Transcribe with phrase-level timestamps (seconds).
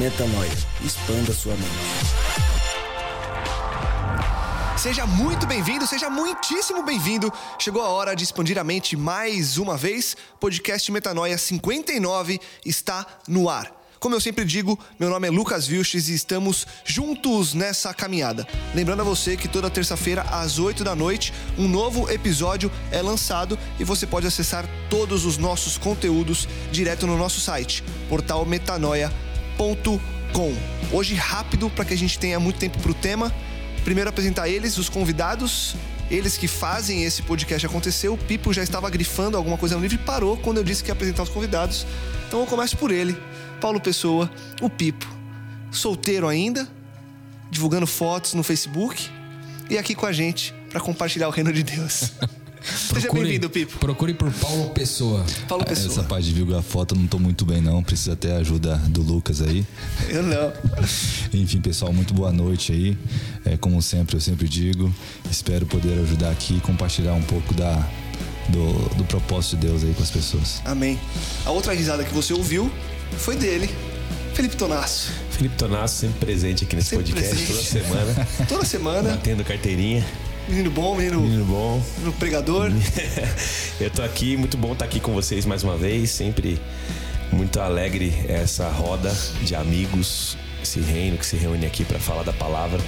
[0.00, 0.50] Metanoia.
[0.82, 1.68] Expanda sua mente.
[4.78, 7.30] Seja muito bem-vindo, seja muitíssimo bem-vindo.
[7.58, 10.16] Chegou a hora de expandir a mente mais uma vez.
[10.40, 13.78] Podcast Metanoia 59 está no ar.
[13.98, 18.48] Como eu sempre digo, meu nome é Lucas Vilches e estamos juntos nessa caminhada.
[18.74, 23.58] Lembrando a você que toda terça-feira, às 8 da noite, um novo episódio é lançado
[23.78, 29.29] e você pode acessar todos os nossos conteúdos direto no nosso site, portalmetanoia.com.
[30.90, 33.30] Hoje, rápido, para que a gente tenha muito tempo para o tema.
[33.84, 35.76] Primeiro, apresentar eles, os convidados.
[36.10, 38.08] Eles que fazem esse podcast acontecer.
[38.08, 40.88] O Pipo já estava grifando alguma coisa no livro e parou quando eu disse que
[40.88, 41.86] ia apresentar os convidados.
[42.26, 43.14] Então eu começo por ele,
[43.60, 44.30] Paulo Pessoa,
[44.62, 45.06] o Pipo.
[45.70, 46.66] Solteiro ainda,
[47.50, 49.10] divulgando fotos no Facebook
[49.68, 52.12] e aqui com a gente para compartilhar o reino de Deus.
[52.62, 53.78] Seja Procure- bem-vindo, Pipo.
[53.78, 55.24] Procure por Paulo Pessoa.
[55.48, 56.06] Paulo Essa Pessoa.
[56.06, 59.02] parte de divulgar foto eu não tô muito bem não, precisa ter a ajuda do
[59.02, 59.64] Lucas aí.
[60.08, 60.52] Eu não.
[61.32, 62.98] Enfim, pessoal, muito boa noite aí.
[63.44, 64.92] É, como sempre, eu sempre digo,
[65.30, 67.74] espero poder ajudar aqui e compartilhar um pouco da,
[68.48, 70.60] do, do propósito de Deus aí com as pessoas.
[70.64, 70.98] Amém.
[71.46, 72.70] A outra risada que você ouviu
[73.16, 73.70] foi dele,
[74.34, 75.10] Felipe Tonasso.
[75.30, 77.52] Felipe Tonasso sempre presente aqui nesse Sempre podcast presente.
[77.72, 80.04] toda semana, Toda semana, batendo carteirinha.
[80.50, 81.82] Menino bom, menino, Menino bom.
[81.96, 82.70] menino pregador.
[83.80, 86.60] Eu tô aqui, muito bom estar aqui com vocês mais uma vez, sempre
[87.32, 92.32] muito alegre essa roda de amigos, esse reino que se reúne aqui para falar da
[92.32, 92.80] palavra.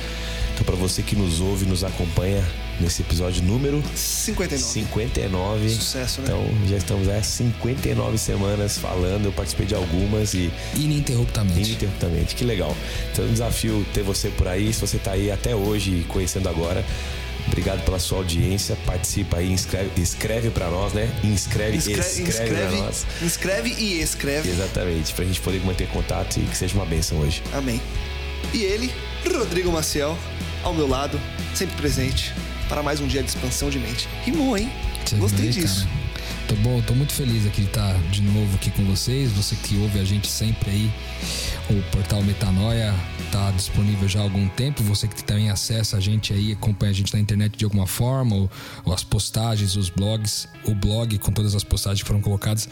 [0.55, 2.45] Então para você que nos ouve, nos acompanha
[2.81, 4.59] nesse episódio número 59.
[4.59, 5.69] 59.
[5.71, 6.27] Sucesso, né?
[6.29, 11.61] Então já estamos há 59 semanas falando, eu participei de algumas e Ininterruptamente.
[11.71, 12.77] Ininterruptamente, que legal.
[13.13, 14.73] Então é um desafio ter você por aí.
[14.73, 16.85] Se você tá aí até hoje e conhecendo agora,
[17.47, 18.77] obrigado pela sua audiência.
[18.87, 21.09] Participa aí, inscreve, escreve para nós, né?
[21.25, 23.07] Inscreve, Inscreve, escreve, inscreve, nós.
[23.23, 24.49] inscreve e escreve.
[24.51, 27.43] Exatamente, pra gente poder manter contato e que seja uma bênção hoje.
[27.53, 27.81] Amém.
[28.53, 28.93] E ele,
[29.33, 30.17] Rodrigo Maciel,
[30.63, 31.19] ao meu lado,
[31.55, 32.33] sempre presente,
[32.69, 34.09] para mais um dia de expansão de mente.
[34.25, 34.71] Rimou, hein?
[35.05, 35.87] Você Gostei vê, disso.
[35.87, 36.03] cara?
[36.49, 39.31] Tô bom, tô muito feliz aqui de estar de novo aqui com vocês.
[39.33, 40.91] Você que ouve a gente sempre aí,
[41.71, 42.95] o portal Metanoia
[43.31, 44.83] tá disponível já há algum tempo.
[44.83, 48.35] Você que também acessa a gente aí, acompanha a gente na internet de alguma forma,
[48.37, 48.51] ou,
[48.85, 52.69] ou as postagens, os blogs, o blog com todas as postagens que foram colocadas.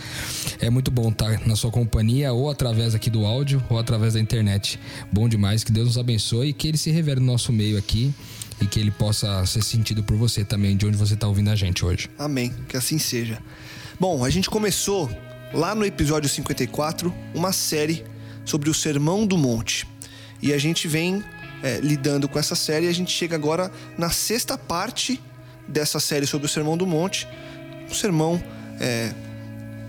[0.61, 4.21] É muito bom estar na sua companhia, ou através aqui do áudio, ou através da
[4.21, 4.79] internet.
[5.11, 8.13] Bom demais, que Deus nos abençoe e que ele se revele no nosso meio aqui.
[8.61, 11.57] E que ele possa ser sentido por você também, de onde você tá ouvindo a
[11.57, 12.11] gente hoje.
[12.19, 12.53] Amém.
[12.69, 13.39] Que assim seja.
[13.99, 15.11] Bom, a gente começou
[15.55, 18.05] lá no episódio 54 uma série
[18.45, 19.87] sobre o Sermão do Monte.
[20.43, 21.23] E a gente vem
[21.63, 25.21] é, lidando com essa série a gente chega agora na sexta parte
[25.69, 27.29] dessa série sobre o Sermão do Monte.
[27.89, 28.43] Um sermão
[28.81, 29.13] é,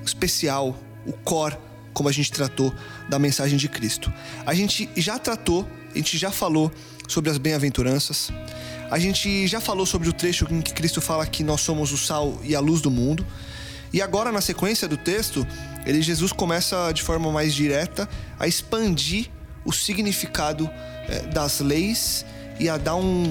[0.05, 1.57] especial, o core,
[1.93, 2.73] como a gente tratou
[3.09, 4.11] da mensagem de Cristo.
[4.45, 6.71] A gente já tratou, a gente já falou
[7.07, 8.31] sobre as bem-aventuranças.
[8.89, 11.97] A gente já falou sobre o trecho em que Cristo fala que nós somos o
[11.97, 13.25] sal e a luz do mundo.
[13.93, 15.45] E agora, na sequência do texto,
[15.85, 18.07] ele, Jesus começa de forma mais direta
[18.39, 19.29] a expandir
[19.65, 20.69] o significado
[21.07, 22.25] eh, das leis
[22.59, 23.23] e a dar um,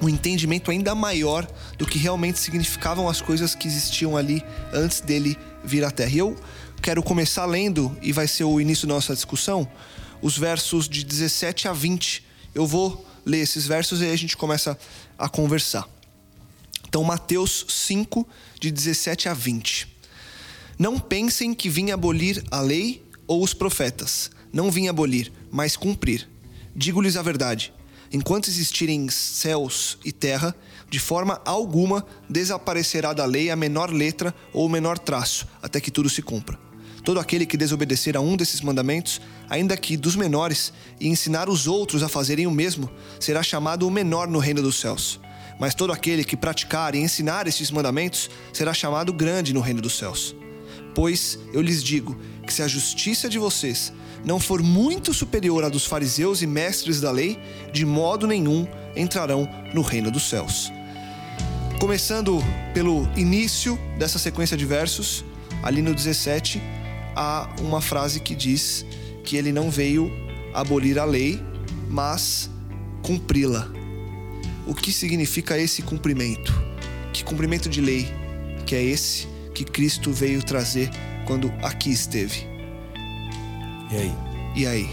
[0.00, 4.42] um entendimento ainda maior do que realmente significavam as coisas que existiam ali
[4.72, 6.10] antes dele vir à Terra.
[6.10, 6.36] E eu
[6.80, 9.68] quero começar lendo, e vai ser o início da nossa discussão,
[10.22, 12.24] os versos de 17 a 20.
[12.54, 14.78] Eu vou ler esses versos e aí a gente começa
[15.18, 15.86] a conversar.
[16.88, 18.26] Então, Mateus 5,
[18.58, 19.97] de 17 a 20.
[20.78, 24.30] Não pensem que vim abolir a lei ou os profetas.
[24.52, 26.28] Não vim abolir, mas cumprir.
[26.74, 27.72] Digo-lhes a verdade.
[28.12, 30.54] Enquanto existirem céus e terra,
[30.88, 35.90] de forma alguma desaparecerá da lei a menor letra ou o menor traço, até que
[35.90, 36.56] tudo se cumpra.
[37.02, 39.20] Todo aquele que desobedecer a um desses mandamentos,
[39.50, 42.88] ainda que dos menores, e ensinar os outros a fazerem o mesmo,
[43.18, 45.18] será chamado o menor no reino dos céus.
[45.58, 49.98] Mas todo aquele que praticar e ensinar estes mandamentos será chamado grande no reino dos
[49.98, 50.36] céus.
[50.98, 53.92] Pois eu lhes digo que se a justiça de vocês
[54.24, 57.38] não for muito superior à dos fariseus e mestres da lei,
[57.72, 58.66] de modo nenhum
[58.96, 60.72] entrarão no reino dos céus.
[61.78, 62.42] Começando
[62.74, 65.24] pelo início dessa sequência de versos,
[65.62, 66.60] ali no 17,
[67.14, 68.84] há uma frase que diz
[69.22, 70.10] que ele não veio
[70.52, 71.40] abolir a lei,
[71.88, 72.50] mas
[73.04, 73.70] cumpri-la.
[74.66, 76.52] O que significa esse cumprimento?
[77.12, 78.12] Que cumprimento de lei
[78.66, 80.88] que é esse que Cristo veio trazer
[81.26, 82.46] quando aqui esteve?
[83.90, 84.12] E aí?
[84.54, 84.88] E aí?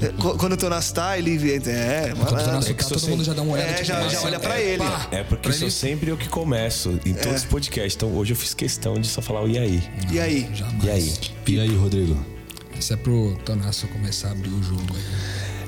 [0.00, 0.08] É,
[0.38, 2.70] quando o Tonas tá, ele é, Quando o Tonas malandro.
[2.70, 3.70] É todo mundo já dá uma olhada.
[3.70, 4.78] É, tipo, já- já olha pra é, ele.
[4.78, 7.34] pá, É porque sou ele- sempre eu que começo em todos É.
[7.36, 7.94] os podcasts.
[7.96, 9.82] Então hoje eu fiz questão de só falar o e aí.
[10.12, 10.48] E aí?
[10.54, 10.84] Jamais.
[10.84, 11.12] E aí?
[11.48, 12.16] E aí, Rodrigo?
[12.78, 15.02] Isso é pro Tonasso começar a abrir o jogo aí.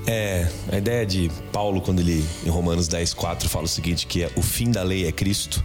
[0.06, 4.22] É, a ideia de Paulo, quando ele, em Romanos 10, 4, fala o seguinte: que
[4.22, 5.62] é, o fim da lei é Cristo.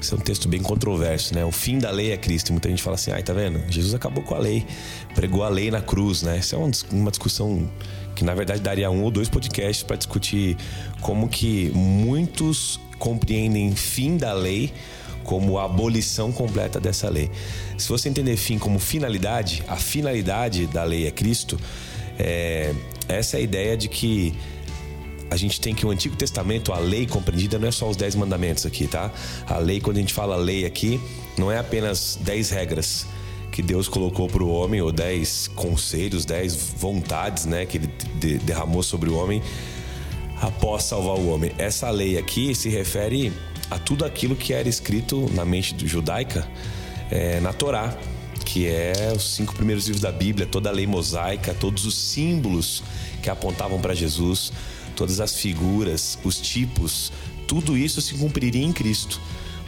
[0.00, 1.44] Isso é um texto bem controverso, né?
[1.44, 2.52] O fim da lei é Cristo.
[2.52, 3.60] Muita gente fala assim: ai, tá vendo?
[3.70, 4.66] Jesus acabou com a lei,
[5.14, 6.38] pregou a lei na cruz, né?
[6.38, 6.58] Isso é
[6.90, 7.70] uma discussão
[8.14, 10.56] que, na verdade, daria um ou dois podcasts para discutir
[11.00, 14.72] como que muitos compreendem fim da lei
[15.22, 17.30] como a abolição completa dessa lei.
[17.78, 21.58] Se você entender fim como finalidade, a finalidade da lei é Cristo,
[22.18, 22.74] é,
[23.08, 24.34] essa é a ideia de que
[25.30, 28.14] a gente tem que o Antigo Testamento, a lei compreendida, não é só os dez
[28.14, 29.10] mandamentos aqui, tá?
[29.46, 31.00] A lei, quando a gente fala lei aqui,
[31.38, 33.06] não é apenas dez regras
[33.52, 38.38] que Deus colocou para o homem, ou dez conselhos, dez vontades, né, que ele de-
[38.38, 39.42] derramou sobre o homem
[40.40, 41.52] após salvar o homem.
[41.58, 43.32] Essa lei aqui se refere
[43.70, 46.48] a tudo aquilo que era escrito na mente judaica
[47.10, 47.96] é, na Torá,
[48.44, 52.82] que é os cinco primeiros livros da Bíblia, toda a lei mosaica, todos os símbolos
[53.22, 54.52] que apontavam para Jesus,
[54.90, 57.12] todas as figuras, os tipos,
[57.46, 59.20] tudo isso se cumpriria em Cristo.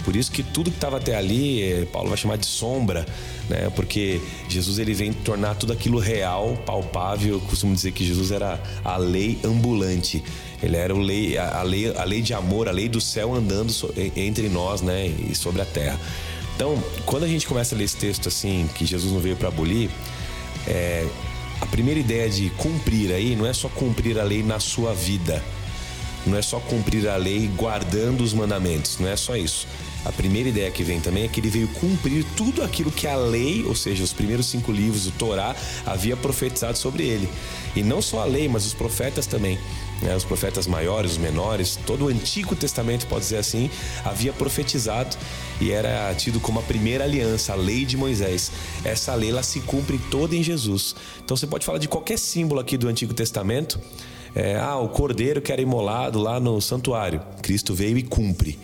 [0.04, 3.06] Por isso que tudo que estava até ali, eh, Paulo vai chamar de sombra,
[3.48, 3.70] né?
[3.74, 7.34] Porque Jesus ele vem tornar tudo aquilo real, palpável.
[7.34, 10.22] Eu costumo dizer que Jesus era a lei ambulante.
[10.62, 13.72] Ele era o lei, a, lei, a lei de amor, a lei do céu andando
[14.16, 15.06] entre nós, né?
[15.06, 16.00] E sobre a terra.
[16.56, 19.48] Então, quando a gente começa a ler esse texto assim, que Jesus não veio para
[19.48, 19.88] abolir,
[20.66, 21.06] é,
[21.62, 25.40] a primeira ideia de cumprir aí não é só cumprir a lei na sua vida,
[26.26, 29.68] não é só cumprir a lei guardando os mandamentos, não é só isso.
[30.04, 33.14] A primeira ideia que vem também é que ele veio cumprir tudo aquilo que a
[33.14, 35.54] lei, ou seja, os primeiros cinco livros do Torá,
[35.86, 37.28] havia profetizado sobre ele.
[37.76, 39.56] E não só a lei, mas os profetas também.
[40.02, 40.14] Né?
[40.14, 43.70] Os profetas maiores, os menores, todo o Antigo Testamento, pode dizer assim,
[44.04, 45.16] havia profetizado
[45.60, 48.52] e era tido como a primeira aliança, a lei de Moisés.
[48.84, 50.94] Essa lei ela se cumpre toda em Jesus.
[51.24, 53.80] Então você pode falar de qualquer símbolo aqui do Antigo Testamento.
[54.34, 57.20] É, ah, o cordeiro que era imolado lá no santuário.
[57.42, 58.58] Cristo veio e cumpre.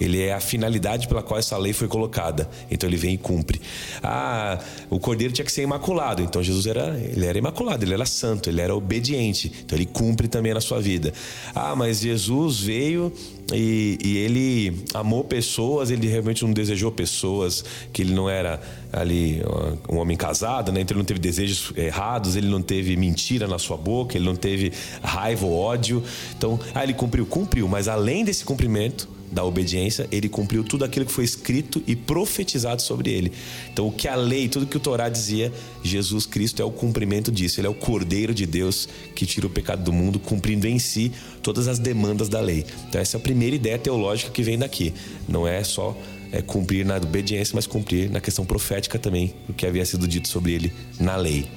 [0.00, 2.48] Ele é a finalidade pela qual essa lei foi colocada.
[2.70, 3.60] Então ele vem e cumpre.
[4.02, 4.58] Ah,
[4.90, 6.22] o cordeiro tinha que ser imaculado.
[6.22, 9.52] Então Jesus era, ele era imaculado, ele era santo, ele era obediente.
[9.64, 11.12] Então ele cumpre também na sua vida.
[11.54, 13.12] Ah, mas Jesus veio
[13.52, 18.60] e, e ele amou pessoas, ele realmente não desejou pessoas, que ele não era
[18.92, 19.42] ali
[19.88, 20.80] um homem casado, né?
[20.80, 24.36] Então ele não teve desejos errados, ele não teve mentira na sua boca, ele não
[24.36, 26.02] teve raiva ou ódio.
[26.36, 31.04] Então, ah, ele cumpriu, cumpriu, mas além desse cumprimento, da obediência, ele cumpriu tudo aquilo
[31.04, 33.32] que foi escrito e profetizado sobre ele.
[33.72, 37.32] Então, o que a lei, tudo que o Torá dizia, Jesus Cristo é o cumprimento
[37.32, 37.60] disso.
[37.60, 41.10] Ele é o Cordeiro de Deus que tira o pecado do mundo, cumprindo em si
[41.42, 42.64] todas as demandas da lei.
[42.88, 44.94] Então, essa é a primeira ideia teológica que vem daqui.
[45.28, 45.96] Não é só
[46.30, 50.28] é, cumprir na obediência, mas cumprir na questão profética também, o que havia sido dito
[50.28, 51.48] sobre ele na lei.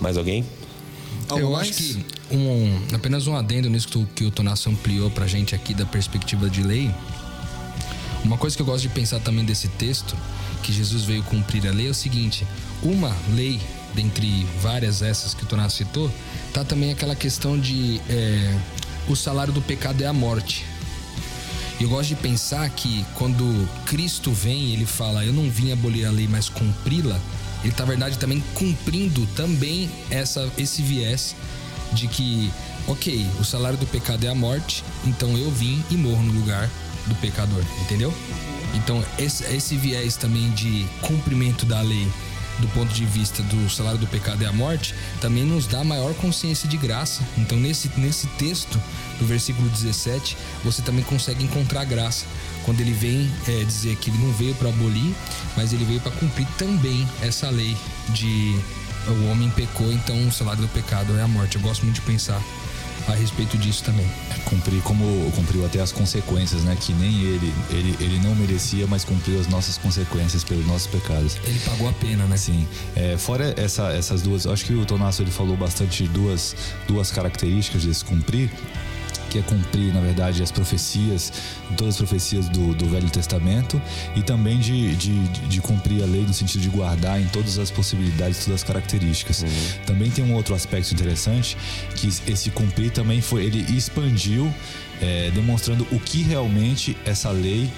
[0.00, 0.44] Mais alguém?
[1.28, 5.10] Algo Eu acho que um, apenas um adendo nisso que, o- que o Tonasso ampliou
[5.10, 6.90] pra gente aqui da perspectiva de lei.
[8.24, 10.16] Uma coisa que eu gosto de pensar também desse texto,
[10.62, 12.46] que Jesus veio cumprir a lei, é o seguinte:
[12.82, 13.60] uma lei,
[13.94, 16.10] dentre várias essas que o Tonasso citou,
[16.52, 18.54] tá também aquela questão de é,
[19.08, 20.64] o salário do pecado é a morte.
[21.80, 26.06] E eu gosto de pensar que quando Cristo vem, ele fala: Eu não vim abolir
[26.06, 27.18] a lei, mas cumpri-la.
[27.62, 31.34] Ele está, na verdade, também cumprindo também essa, esse viés
[31.92, 32.50] de que,
[32.86, 36.68] ok, o salário do pecado é a morte, então eu vim e morro no lugar
[37.06, 38.12] do pecador, entendeu?
[38.74, 42.08] Então, esse, esse viés também de cumprimento da lei
[42.58, 46.14] do ponto de vista do salário do pecado é a morte, também nos dá maior
[46.14, 47.22] consciência de graça.
[47.36, 48.80] Então, nesse, nesse texto,
[49.18, 52.24] do versículo 17, você também consegue encontrar graça.
[52.64, 55.14] Quando ele vem é, dizer que ele não veio para abolir,
[55.56, 57.76] mas ele veio para cumprir também essa lei
[58.10, 58.58] de
[59.08, 61.56] o homem pecou, então o salário do pecado é a morte.
[61.56, 62.40] Eu gosto muito de pensar
[63.08, 64.06] a respeito disso também.
[64.44, 66.76] Cumprir como cumpriu até as consequências, né?
[66.78, 71.36] Que nem ele, ele, ele não merecia, mas cumpriu as nossas consequências pelos nossos pecados.
[71.44, 72.36] Ele pagou a pena, né?
[72.36, 72.66] Sim.
[72.94, 76.54] É, fora essa, essas duas, acho que o Tonasso ele falou bastante de duas,
[76.86, 78.50] duas características desse cumprir
[79.32, 81.32] que é cumprir, na verdade, as profecias,
[81.74, 83.80] todas as profecias do, do Velho Testamento,
[84.14, 87.70] e também de, de, de, cumprir a lei no sentido de guardar em todas as
[87.70, 89.42] possibilidades, todas as características.
[89.42, 89.48] Uhum.
[89.86, 91.56] Também tem um outro aspecto interessante,
[91.96, 94.52] que esse cumprir também foi, ele expandiu,
[95.00, 97.70] é, demonstrando o que realmente essa lei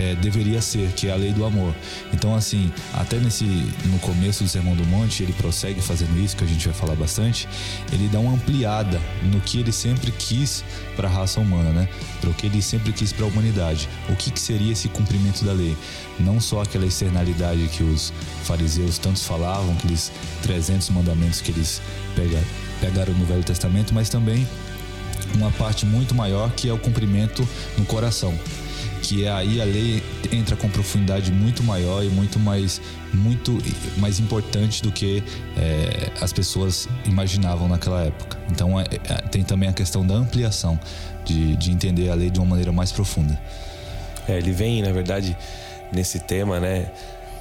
[0.00, 1.74] é, deveria ser, que é a lei do amor.
[2.12, 6.42] Então, assim, até nesse no começo do Sermão do Monte, ele prossegue fazendo isso, que
[6.42, 7.46] a gente vai falar bastante.
[7.92, 10.64] Ele dá uma ampliada no que ele sempre quis
[10.96, 11.88] para a raça humana, né?
[12.20, 13.88] Para o que ele sempre quis para a humanidade.
[14.08, 15.76] O que, que seria esse cumprimento da lei?
[16.18, 18.10] Não só aquela externalidade que os
[18.44, 20.10] fariseus tantos falavam, aqueles
[20.42, 21.82] 300 mandamentos que eles
[22.80, 24.48] pegaram no Velho Testamento, mas também
[25.34, 28.34] uma parte muito maior que é o cumprimento no coração
[29.10, 30.00] que aí a lei
[30.30, 32.80] entra com profundidade muito maior e muito mais
[33.12, 33.58] muito
[33.96, 35.20] mais importante do que
[35.56, 38.38] é, as pessoas imaginavam naquela época.
[38.48, 40.78] Então é, é, tem também a questão da ampliação
[41.24, 43.36] de, de entender a lei de uma maneira mais profunda.
[44.28, 45.36] É, ele vem, na verdade,
[45.92, 46.88] nesse tema, né?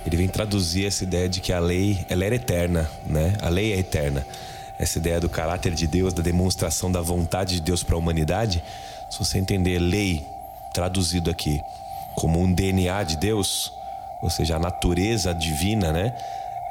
[0.08, 3.38] Ele vem traduzir essa ideia de que a lei ela era eterna, né?
[3.44, 4.26] A lei é eterna.
[4.80, 8.64] Essa ideia do caráter de Deus, da demonstração da vontade de Deus para a humanidade.
[9.08, 10.26] Se você entender lei
[10.74, 11.60] traduzido aqui
[12.16, 13.72] como um DNA de Deus,
[14.22, 16.14] ou seja, a natureza divina, né?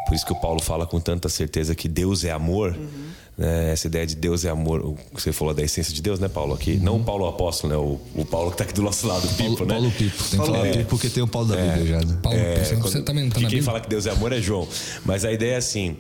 [0.07, 2.75] Por isso que o Paulo fala com tanta certeza que Deus é amor.
[2.75, 3.11] Uhum.
[3.37, 3.73] Né?
[3.73, 4.95] Essa ideia de Deus é amor.
[5.12, 6.55] Você falou da essência de Deus, né, Paulo?
[6.55, 6.73] Aqui.
[6.73, 6.83] Uhum.
[6.83, 7.78] Não o Paulo apóstolo, né?
[7.78, 9.75] O, o Paulo que está aqui do nosso lado, o Pipo, Paulo, né?
[9.75, 10.25] Paulo Pipo.
[10.25, 12.07] Tem que falar é, Pipo porque tem o Paulo da é, Bíblia já.
[12.07, 12.19] Né?
[12.23, 14.67] Paulo, é, você, quando, também tá na Quem fala que Deus é amor é João.
[15.05, 15.97] Mas a ideia é assim: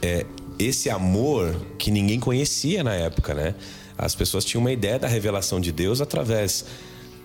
[0.00, 0.24] é,
[0.56, 3.54] esse amor que ninguém conhecia na época, né?
[3.98, 6.64] As pessoas tinham uma ideia da revelação de Deus através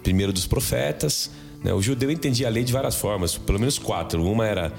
[0.03, 1.31] primeiro dos profetas.
[1.63, 1.74] Né?
[1.74, 4.24] O judeu entendia a lei de várias formas, pelo menos quatro.
[4.24, 4.74] Uma era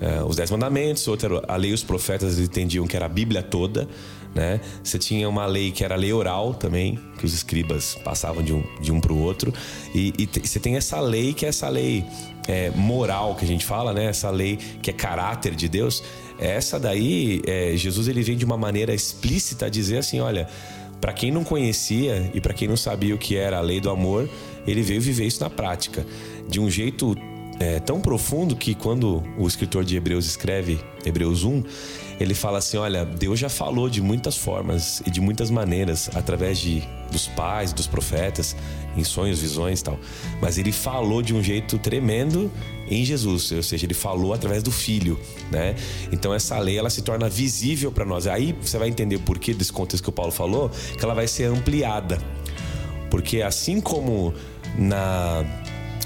[0.00, 3.42] é, os Dez Mandamentos, outra era a lei os profetas entendiam que era a Bíblia
[3.42, 3.88] toda.
[4.34, 4.60] Né?
[4.84, 8.52] Você tinha uma lei que era a lei oral também, que os escribas passavam de
[8.52, 9.52] um, de um para o outro.
[9.94, 12.04] E, e você tem essa lei que é essa lei
[12.46, 14.04] é, moral que a gente fala, né?
[14.04, 16.02] essa lei que é caráter de Deus.
[16.38, 20.46] Essa daí, é, Jesus ele vem de uma maneira explícita dizer assim: olha,
[21.00, 23.88] para quem não conhecia e para quem não sabia o que era a lei do
[23.88, 24.28] amor,
[24.66, 26.06] ele veio viver isso na prática,
[26.48, 27.16] de um jeito
[27.58, 31.62] é, tão profundo que quando o escritor de Hebreus escreve Hebreus 1,
[32.18, 36.58] ele fala assim: olha, Deus já falou de muitas formas e de muitas maneiras através
[36.58, 38.56] de dos pais, dos profetas,
[38.96, 39.98] em sonhos, visões, e tal.
[40.40, 42.50] Mas ele falou de um jeito tremendo
[42.88, 45.18] em Jesus, ou seja, ele falou através do Filho,
[45.50, 45.76] né?
[46.10, 48.26] Então essa lei ela se torna visível para nós.
[48.26, 51.28] Aí você vai entender o porquê desse contexto que o Paulo falou, que ela vai
[51.28, 52.18] ser ampliada,
[53.08, 54.34] porque assim como
[54.78, 55.44] na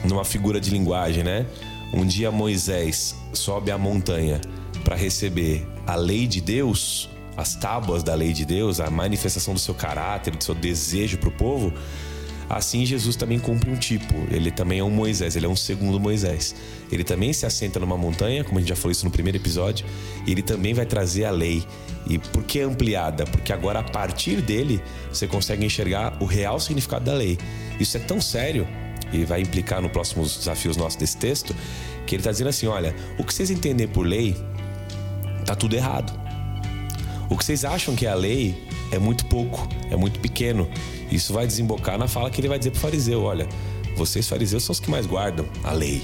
[0.05, 1.47] numa figura de linguagem, né?
[1.93, 4.41] Um dia Moisés sobe a montanha
[4.85, 9.61] para receber a lei de Deus, as tábuas da lei de Deus, a manifestação do
[9.61, 11.73] seu caráter, do seu desejo para o povo.
[12.49, 14.15] Assim Jesus também cumpre um tipo.
[14.29, 16.55] Ele também é um Moisés, ele é um segundo Moisés.
[16.91, 19.87] Ele também se assenta numa montanha, como a gente já falou isso no primeiro episódio,
[20.27, 21.65] ele também vai trazer a lei.
[22.09, 23.25] E por que ampliada?
[23.25, 27.39] Porque agora a partir dele você consegue enxergar o real significado da lei.
[27.81, 28.69] Isso é tão sério
[29.13, 31.57] e vai implicar no próximos desafios nossos desse texto,
[32.07, 34.37] que ele está dizendo assim: olha, o que vocês entendem por lei
[35.45, 36.19] tá tudo errado.
[37.29, 40.69] O que vocês acham que é a lei é muito pouco, é muito pequeno.
[41.11, 43.49] Isso vai desembocar na fala que ele vai dizer para o fariseu: olha,
[43.97, 46.03] vocês fariseus são os que mais guardam a lei.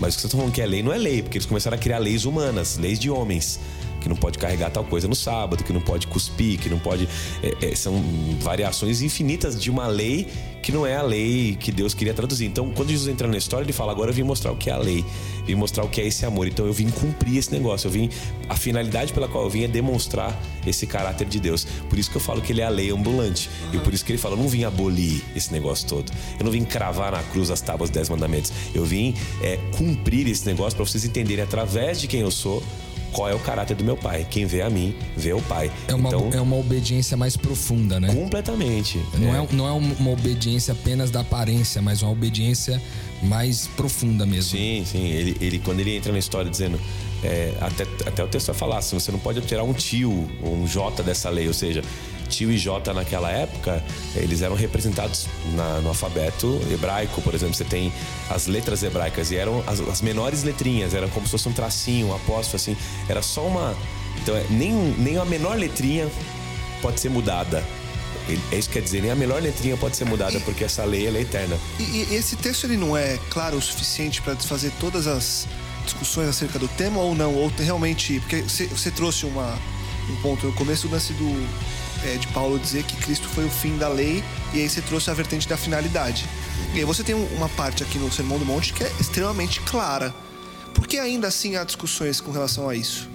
[0.00, 1.76] Mas o que vocês estão falando que é lei não é lei, porque eles começaram
[1.76, 3.58] a criar leis humanas, leis de homens
[4.00, 7.08] que não pode carregar tal coisa no sábado, que não pode cuspir, que não pode.
[7.42, 8.02] É, é, são
[8.40, 10.28] variações infinitas de uma lei
[10.68, 12.44] que não é a lei que Deus queria traduzir.
[12.44, 14.74] Então, quando Jesus entra na história, ele fala: agora eu vim mostrar o que é
[14.74, 15.02] a lei,
[15.46, 16.46] vim mostrar o que é esse amor.
[16.46, 17.88] Então, eu vim cumprir esse negócio.
[17.88, 18.10] Eu vim.
[18.50, 21.66] A finalidade pela qual eu vim é demonstrar esse caráter de Deus.
[21.88, 23.48] Por isso que eu falo que ele é a lei ambulante.
[23.72, 26.12] E por isso que ele fala: eu não vim abolir esse negócio todo.
[26.38, 28.52] Eu não vim cravar na cruz as tábuas dos dez mandamentos.
[28.74, 32.62] Eu vim é, cumprir esse negócio para vocês entenderem através de quem eu sou
[33.12, 34.26] qual é o caráter do meu pai.
[34.28, 35.70] Quem vê a mim, vê o pai.
[35.86, 38.12] É uma, então, é uma obediência mais profunda, né?
[38.12, 39.00] Completamente.
[39.14, 39.44] Não é.
[39.44, 39.48] é.
[39.52, 42.80] não é uma obediência apenas da aparência, mas uma obediência
[43.22, 44.58] mais profunda mesmo.
[44.58, 45.06] Sim, sim.
[45.06, 46.78] Ele, ele quando ele entra na história dizendo.
[47.20, 50.54] É, até, até o texto vai falar assim: você não pode alterar um tio ou
[50.54, 51.82] um J dessa lei, ou seja,
[52.28, 53.82] tio e J naquela época,
[54.14, 57.54] eles eram representados na, no alfabeto hebraico, por exemplo.
[57.54, 57.92] Você tem
[58.30, 62.08] as letras hebraicas e eram as, as menores letrinhas, era como se fosse um tracinho,
[62.08, 62.76] um apóstolo, assim.
[63.08, 63.76] Era só uma.
[64.22, 66.08] Então, é, nem, nem a menor letrinha
[66.80, 67.64] pode ser mudada.
[68.52, 71.06] É isso que quer dizer, nem a melhor letrinha pode ser mudada, porque essa lei
[71.06, 71.56] é eterna.
[71.78, 75.46] E, e esse texto ele não é claro o suficiente para desfazer todas as
[75.88, 77.34] discussões acerca do tema ou não?
[77.34, 78.20] Ou realmente.
[78.20, 79.58] Porque você, trouxe uma,
[80.10, 81.48] um ponto no começo do lance do,
[82.04, 85.10] é, de Paulo dizer que Cristo foi o fim da lei, e aí você trouxe
[85.10, 86.24] a vertente da finalidade.
[86.74, 90.14] E aí você tem uma parte aqui no Sermão do Monte que é extremamente clara.
[90.74, 93.08] Por que ainda assim há discussões com relação a isso?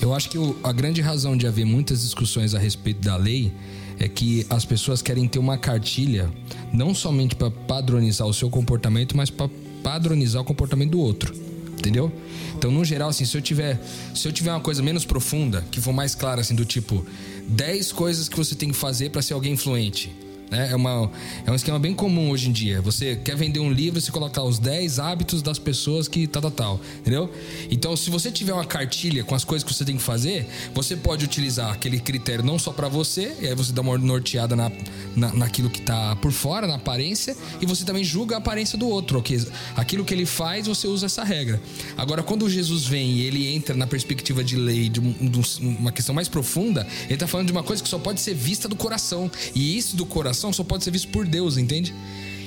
[0.00, 3.52] Eu acho que o, a grande razão de haver muitas discussões a respeito da lei
[3.98, 6.30] é que as pessoas querem ter uma cartilha
[6.72, 9.50] não somente para padronizar o seu comportamento, mas para
[9.82, 11.49] padronizar o comportamento do outro.
[11.80, 12.12] Entendeu?
[12.54, 13.80] Então, no geral, assim, se eu tiver,
[14.14, 17.04] se eu tiver uma coisa menos profunda, que for mais clara, assim, do tipo
[17.48, 20.14] 10 coisas que você tem que fazer para ser alguém influente.
[20.50, 20.70] Né?
[20.72, 21.10] É, uma,
[21.46, 22.82] é um esquema bem comum hoje em dia.
[22.82, 26.50] Você quer vender um livro, você colocar os 10 hábitos das pessoas que tal, tal,
[26.50, 26.80] tal.
[26.98, 27.30] Entendeu?
[27.70, 30.96] Então, se você tiver uma cartilha com as coisas que você tem que fazer, você
[30.96, 34.72] pode utilizar aquele critério não só para você, e aí você dá uma norteada na,
[35.14, 38.88] na, naquilo que tá por fora, na aparência, e você também julga a aparência do
[38.88, 39.18] outro.
[39.18, 39.40] Okay?
[39.76, 41.60] Aquilo que ele faz, você usa essa regra.
[41.96, 46.14] Agora, quando Jesus vem e ele entra na perspectiva de lei, de, de uma questão
[46.14, 49.30] mais profunda, ele tá falando de uma coisa que só pode ser vista do coração.
[49.54, 51.94] E isso do coração só pode ser visto por Deus, entende?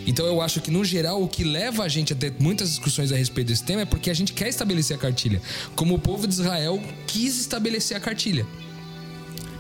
[0.06, 3.12] Então eu acho que, no geral, o que leva a gente a ter muitas discussões
[3.12, 5.42] a respeito desse tema é porque a gente quer estabelecer a cartilha.
[5.76, 8.46] Como o povo de Israel quis estabelecer a cartilha.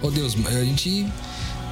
[0.02, 1.08] Oh Deus, a gente.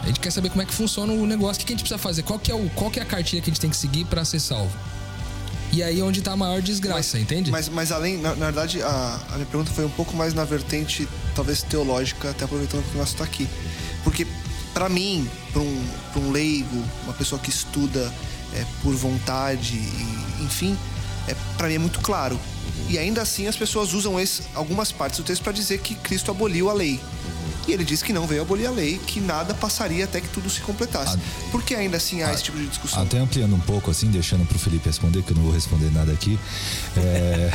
[0.02, 1.62] A gente quer saber como é que funciona o negócio.
[1.62, 2.24] O que a gente precisa fazer?
[2.24, 4.06] Qual que é, o, qual que é a cartilha que a gente tem que seguir
[4.06, 4.76] para ser salvo?
[5.72, 7.52] E aí é onde tá a maior desgraça, mas, entende?
[7.52, 10.44] Mas, mas além, na, na verdade, a, a, minha pergunta foi um pouco mais na
[10.44, 13.48] vertente, talvez teológica, até aproveitando que o nosso tá aqui.
[14.04, 14.28] Porque
[14.74, 15.86] para mim, para um,
[16.18, 18.12] um leigo, uma pessoa que estuda
[18.54, 20.78] é, por vontade, e, enfim,
[21.28, 22.40] é, para mim é muito claro.
[22.90, 26.32] E ainda assim as pessoas usam esse, algumas partes do texto para dizer que Cristo
[26.32, 27.00] aboliu a lei.
[27.68, 30.50] E ele diz que não veio abolir a lei, que nada passaria até que tudo
[30.50, 31.18] se completasse.
[31.52, 33.04] Por que ainda assim há esse tipo de discussão?
[33.04, 35.92] Até ampliando um pouco, assim, deixando para o Felipe responder, que eu não vou responder
[35.92, 36.40] nada aqui.
[36.98, 37.52] É,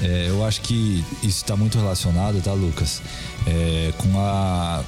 [0.02, 3.02] é, eu acho que isso está muito relacionado, tá, Lucas?
[3.46, 4.82] É, com a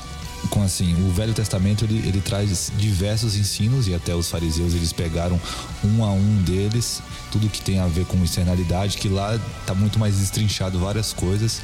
[0.50, 4.92] com assim, o Velho Testamento ele, ele traz diversos ensinos e até os fariseus eles
[4.92, 5.40] pegaram
[5.84, 9.98] um a um deles, tudo que tem a ver com externalidade, que lá está muito
[9.98, 11.60] mais destrinchado várias coisas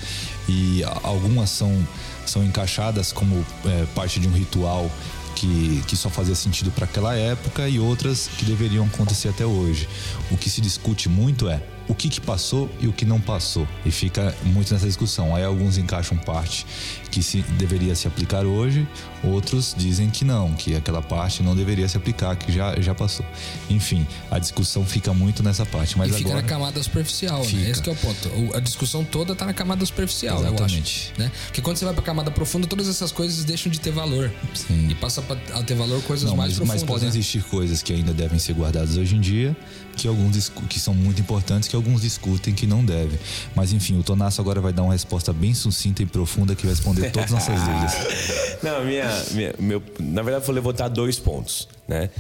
[0.49, 1.87] e algumas são,
[2.27, 4.91] são encaixadas como é, parte de um ritual
[5.35, 9.89] que, que só fazia sentido para aquela época e outras que deveriam acontecer até hoje.
[10.31, 13.67] O que se discute muito é o que, que passou e o que não passou.
[13.85, 15.35] E fica muito nessa discussão.
[15.35, 16.65] Aí alguns encaixam parte
[17.11, 18.87] que se deveria se aplicar hoje,
[19.25, 23.27] outros dizem que não, que aquela parte não deveria se aplicar, que já, já passou.
[23.69, 25.99] Enfim, a discussão fica muito nessa parte.
[25.99, 26.43] Mas e fica agora...
[26.43, 27.61] na camada superficial, fica.
[27.61, 27.71] né?
[27.71, 28.57] Esse é o ponto.
[28.57, 31.13] A discussão toda está na camada superficial, Exatamente.
[31.19, 31.33] eu acho.
[31.33, 31.33] Né?
[31.47, 34.31] Porque quando você vai para a camada profunda, todas essas coisas deixam de ter valor.
[34.55, 34.89] Sim.
[34.89, 35.25] E passa
[35.55, 36.83] a ter valor coisas não, mais mas, profundas.
[36.83, 37.11] Mas podem né?
[37.11, 39.57] existir coisas que ainda devem ser guardadas hoje em dia,
[39.97, 43.19] que alguns que são muito importantes, que alguns discutem que não devem.
[43.55, 46.75] Mas enfim, o Tonasso agora vai dar uma resposta bem sucinta e profunda que vai
[46.75, 48.63] responder todas as nossas dúvidas.
[48.63, 52.11] Não, minha, minha, meu, na verdade, vou levantar dois pontos, né?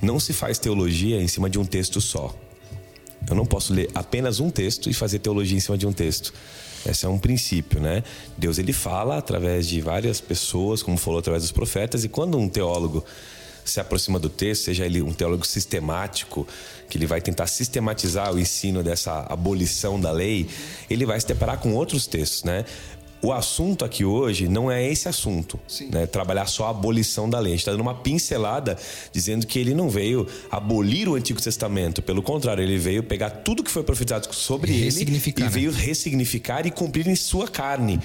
[0.00, 2.34] Não se faz teologia em cima de um texto só.
[3.28, 6.32] Eu não posso ler apenas um texto e fazer teologia em cima de um texto.
[6.86, 8.02] Esse é um princípio, né?
[8.36, 12.48] Deus ele fala através de várias pessoas, como falou através dos profetas, e quando um
[12.48, 13.04] teólogo
[13.70, 16.46] se aproxima do texto, seja ele um teólogo sistemático,
[16.88, 20.48] que ele vai tentar sistematizar o ensino dessa abolição da lei,
[20.88, 22.64] ele vai se deparar com outros textos, né?
[23.20, 25.58] O assunto aqui hoje não é esse assunto,
[25.90, 26.06] né?
[26.06, 27.52] trabalhar só a abolição da lei.
[27.52, 28.76] A gente está dando uma pincelada
[29.12, 33.62] dizendo que ele não veio abolir o Antigo Testamento, pelo contrário, ele veio pegar tudo
[33.62, 34.86] que foi profetizado sobre E ele
[35.36, 35.48] e né?
[35.48, 37.98] veio ressignificar e cumprir em sua carne,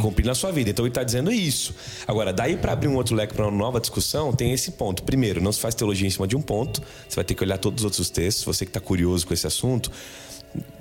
[0.00, 0.70] cumprir na sua vida.
[0.70, 1.74] Então ele está dizendo isso.
[2.06, 5.02] Agora, daí para abrir um outro leque para uma nova discussão, tem esse ponto.
[5.02, 7.58] Primeiro, não se faz teologia em cima de um ponto, você vai ter que olhar
[7.58, 9.90] todos os outros textos, você que está curioso com esse assunto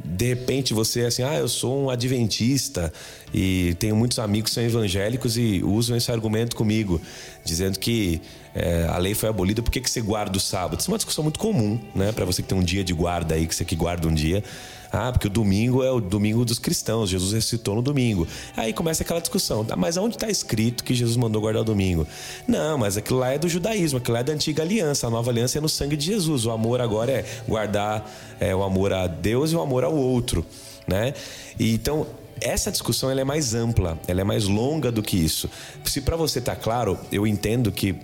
[0.03, 2.91] de repente você é assim, ah, eu sou um adventista
[3.33, 7.01] e tenho muitos amigos que são evangélicos e usam esse argumento comigo,
[7.43, 8.21] dizendo que
[8.55, 10.79] é, a lei foi abolida, por que, que você guarda o sábado?
[10.79, 12.11] Isso é uma discussão muito comum, né?
[12.11, 14.43] Para você que tem um dia de guarda aí, que você que guarda um dia.
[14.91, 18.27] Ah, porque o domingo é o domingo dos cristãos, Jesus ressuscitou no domingo.
[18.55, 22.07] Aí começa aquela discussão, tá, mas aonde está escrito que Jesus mandou guardar o domingo?
[22.47, 25.29] Não, mas aquilo lá é do judaísmo, aquilo lá é da antiga aliança, a nova
[25.29, 26.45] aliança é no sangue de Jesus.
[26.45, 30.45] O amor agora é guardar é, o amor a Deus e o amor ao outro,
[30.87, 31.13] né?
[31.59, 32.07] E então
[32.41, 35.49] essa discussão ela é mais ampla, ela é mais longa do que isso.
[35.83, 37.95] Se para você tá claro, eu entendo que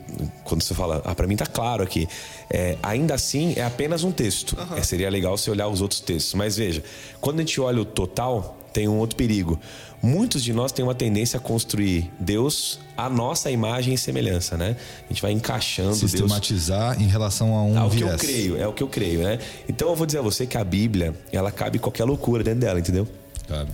[0.44, 2.08] quando você fala, ah, para mim tá claro aqui,
[2.50, 4.58] é, ainda assim é apenas um texto.
[4.58, 4.78] Uhum.
[4.78, 6.34] É, seria legal você olhar os outros textos.
[6.34, 6.84] Mas veja,
[7.20, 9.60] quando a gente olha o total, tem um outro perigo.
[10.02, 14.76] Muitos de nós têm uma tendência a construir Deus a nossa imagem e semelhança, né?
[15.06, 17.08] A gente vai encaixando sistematizar Deus...
[17.08, 18.04] em relação a um é o viés.
[18.04, 19.40] que eu creio, é o que eu creio, né?
[19.70, 22.80] Então eu vou dizer a você que a Bíblia, ela cabe qualquer loucura dentro dela,
[22.80, 23.08] entendeu?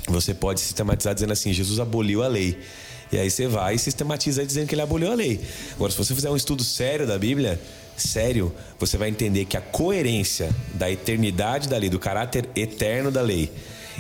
[0.08, 2.58] Você pode sistematizar dizendo assim, Jesus aboliu a lei.
[3.12, 5.42] E aí você vai e sistematiza dizendo que ele aboliu a lei.
[5.74, 7.60] Agora, se você fizer um estudo sério da Bíblia,
[7.98, 13.22] sério, você vai entender que a coerência da eternidade da lei, do caráter eterno da
[13.22, 13.52] lei,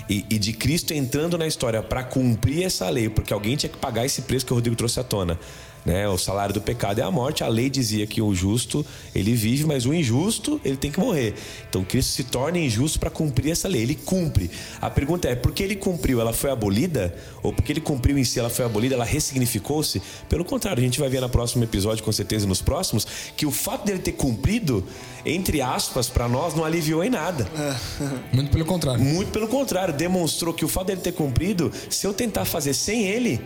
[0.07, 3.77] e, e de Cristo entrando na história para cumprir essa lei, porque alguém tinha que
[3.77, 5.39] pagar esse preço que o Rodrigo trouxe à tona.
[5.85, 6.07] Né?
[6.07, 7.43] O salário do pecado é a morte.
[7.43, 11.33] A lei dizia que o justo ele vive, mas o injusto ele tem que morrer.
[11.69, 13.83] Então Cristo se torna injusto para cumprir essa lei.
[13.83, 14.51] Ele cumpre.
[14.81, 16.19] A pergunta é: por que ele cumpriu?
[16.19, 17.15] Ela foi abolida?
[17.41, 18.95] Ou porque ele cumpriu em si, ela foi abolida?
[18.95, 20.01] Ela ressignificou-se?
[20.27, 23.51] Pelo contrário, a gente vai ver no próximo episódio, com certeza, nos próximos, que o
[23.51, 24.85] fato dele ter cumprido,
[25.25, 27.47] entre aspas, para nós, não aliviou em nada.
[28.33, 29.03] Muito pelo contrário.
[29.03, 33.07] Muito pelo contrário, demonstrou que o fato dele ter cumprido, se eu tentar fazer sem
[33.07, 33.41] ele,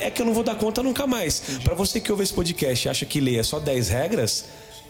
[0.00, 1.42] é que eu não vou dar conta nunca mais.
[1.62, 4.46] Para você que ouve esse podcast e acha que lei é só 10 regras,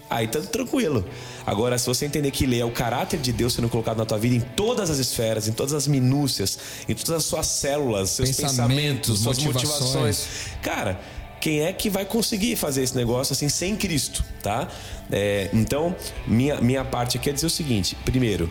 [0.08, 1.04] aí tá tranquilo.
[1.44, 4.18] Agora, se você entender que lei é o caráter de Deus sendo colocado na tua
[4.18, 8.30] vida em todas as esferas, em todas as minúcias, em todas as suas células, seus
[8.30, 9.80] pensamentos, pensamentos suas motivações.
[9.80, 10.26] motivações.
[10.62, 11.00] Cara,
[11.40, 14.68] quem é que vai conseguir fazer esse negócio assim sem Cristo, tá?
[15.10, 15.94] É, então,
[16.26, 18.50] minha, minha parte aqui é dizer o seguinte: primeiro,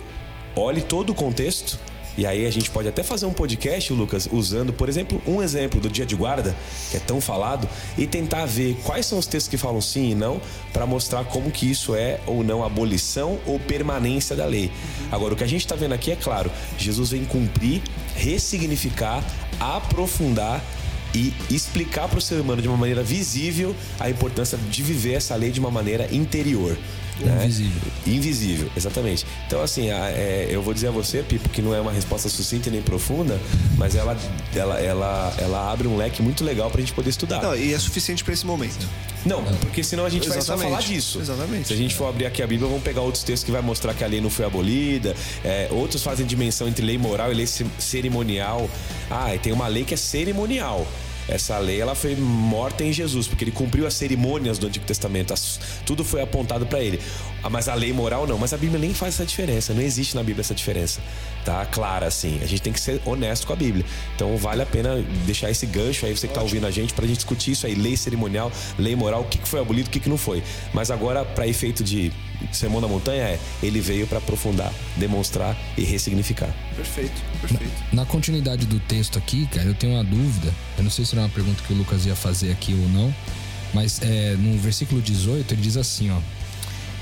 [0.55, 1.77] olhe todo o contexto
[2.17, 5.79] e aí a gente pode até fazer um podcast, Lucas, usando, por exemplo, um exemplo
[5.79, 6.55] do dia de guarda,
[6.89, 10.15] que é tão falado, e tentar ver quais são os textos que falam sim e
[10.15, 10.39] não,
[10.71, 14.71] para mostrar como que isso é ou não abolição ou permanência da lei.
[15.11, 17.81] Agora, o que a gente está vendo aqui é claro, Jesus vem cumprir,
[18.15, 19.23] ressignificar,
[19.59, 20.63] aprofundar
[21.13, 25.35] e explicar para o ser humano de uma maneira visível a importância de viver essa
[25.35, 26.77] lei de uma maneira interior.
[27.19, 27.43] Né?
[27.43, 27.91] Invisível.
[28.05, 29.25] Invisível, exatamente.
[29.47, 32.69] Então, assim, é, eu vou dizer a você, Pipo, que não é uma resposta sucinta
[32.69, 33.39] e nem profunda,
[33.77, 34.17] mas ela,
[34.53, 37.41] ela, ela, ela abre um leque muito legal pra gente poder estudar.
[37.41, 38.87] Não, e é suficiente para esse momento.
[39.25, 40.47] Não, porque senão a gente Exatamente.
[40.47, 41.19] vai só falar disso.
[41.19, 41.67] Exatamente.
[41.67, 43.93] Se a gente for abrir aqui a Bíblia, vamos pegar outros textos que vai mostrar
[43.93, 45.15] que a lei não foi abolida.
[45.43, 47.47] É, outros fazem dimensão entre lei moral e lei
[47.79, 48.69] cerimonial.
[49.09, 50.85] Ah, e tem uma lei que é cerimonial
[51.27, 55.33] essa lei ela foi morta em Jesus, porque ele cumpriu as cerimônias do Antigo Testamento,
[55.33, 56.99] as, tudo foi apontado para ele.
[57.43, 60.15] Ah, mas a lei moral não, mas a Bíblia nem faz essa diferença, não existe
[60.15, 61.01] na Bíblia essa diferença,
[61.43, 61.65] tá?
[61.65, 62.39] Clara assim.
[62.41, 63.85] A gente tem que ser honesto com a Bíblia.
[64.15, 67.05] Então vale a pena deixar esse gancho aí você que tá ouvindo a gente pra
[67.05, 69.99] gente discutir isso aí, lei cerimonial, lei moral, o que, que foi abolido, o que,
[69.99, 70.43] que não foi.
[70.73, 72.11] Mas agora para efeito de
[72.51, 76.53] Sermão da Montanha é ele veio para aprofundar, demonstrar e ressignificar.
[76.75, 77.73] Perfeito, perfeito.
[77.91, 80.53] Na, na, continuidade do texto aqui, cara, eu tenho uma dúvida.
[80.77, 83.13] Eu não sei se era uma pergunta que o Lucas ia fazer aqui ou não,
[83.73, 86.19] mas é, no versículo 18 ele diz assim, ó: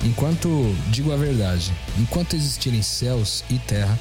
[0.03, 3.97] Enquanto digo a verdade, enquanto existirem céus e terra,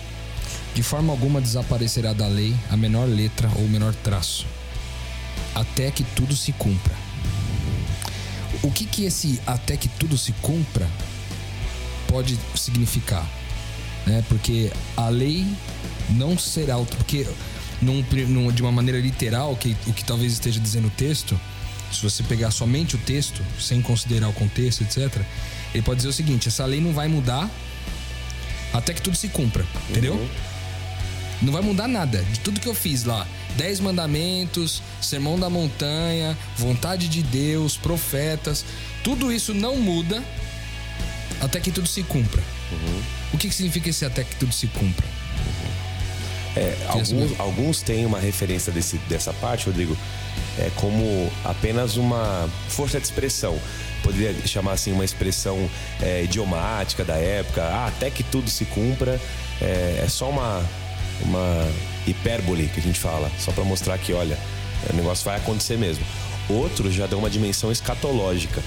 [0.75, 4.47] de forma alguma desaparecerá da lei a menor letra ou o menor traço,
[5.55, 6.95] até que tudo se cumpra.
[8.63, 10.89] O que que esse até que tudo se cumpra
[12.13, 13.27] pode significar,
[14.07, 14.23] né?
[14.29, 15.47] Porque a lei
[16.11, 17.27] não será porque
[17.81, 21.41] num, num, de uma maneira literal, que, o que talvez esteja dizendo o texto,
[21.91, 25.23] se você pegar somente o texto, sem considerar o contexto, etc.,
[25.73, 27.51] ele pode dizer o seguinte: essa lei não vai mudar
[28.75, 30.15] até que tudo se cumpra, entendeu?
[30.15, 30.29] Uhum.
[31.41, 33.27] Não vai mudar nada de tudo que eu fiz lá.
[33.57, 38.65] Dez mandamentos, sermão da montanha, vontade de Deus, profetas,
[39.03, 40.23] tudo isso não muda
[41.43, 42.41] até que tudo se cumpra.
[42.71, 43.03] Uhum.
[43.35, 45.05] O que, que significa esse até que tudo se cumpra?
[46.55, 49.97] É, alguns, alguns têm uma referência desse, dessa parte, Rodrigo,
[50.59, 53.59] é como apenas uma força de expressão.
[54.03, 55.69] Poderia chamar assim uma expressão
[56.01, 59.21] é, idiomática da época, ah, até que tudo se cumpra.
[59.61, 60.65] É, é só uma,
[61.23, 61.69] uma
[62.07, 64.39] hipérbole que a gente fala, só para mostrar que, olha,
[64.91, 66.05] o negócio vai acontecer mesmo.
[66.49, 68.63] Outros já dão uma dimensão escatológica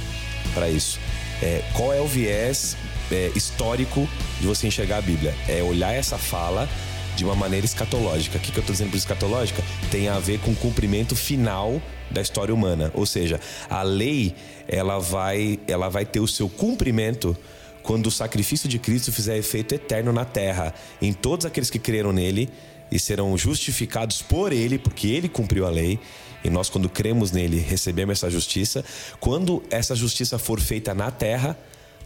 [0.54, 1.00] para isso.
[1.42, 2.78] É, qual é o viés
[3.12, 4.08] é, histórico
[4.40, 5.34] de você enxergar a Bíblia?
[5.48, 6.68] É olhar essa fala
[7.16, 8.38] de uma maneira escatológica.
[8.38, 9.64] O que, que eu estou dizendo por escatológica?
[9.90, 12.92] Tem a ver com o cumprimento final da história humana.
[12.94, 14.36] Ou seja, a lei
[14.68, 17.36] ela vai, ela vai ter o seu cumprimento
[17.82, 22.12] quando o sacrifício de Cristo fizer efeito eterno na terra, em todos aqueles que creram
[22.12, 22.50] nele
[22.92, 26.00] e serão justificados por ele, porque ele cumpriu a lei.
[26.46, 28.86] E nós, quando cremos nele, recebemos essa justiça.
[29.20, 31.58] Quando essa justiça for feita na terra,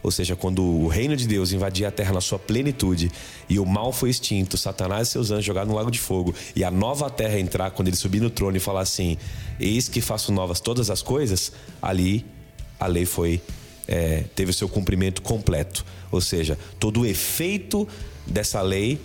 [0.02, 3.12] ou seja, quando o reino de Deus invadia a terra na sua plenitude
[3.50, 6.64] e o mal foi extinto, Satanás e seus anjos jogados no lago de fogo e
[6.64, 9.18] a nova terra entrar quando ele subir no trono e falar assim:
[9.60, 12.24] Eis que faço novas todas as coisas, ali
[12.78, 13.42] a lei foi
[13.86, 15.84] é, teve o seu cumprimento completo.
[16.10, 17.86] Ou seja, todo o efeito
[18.26, 18.98] dessa lei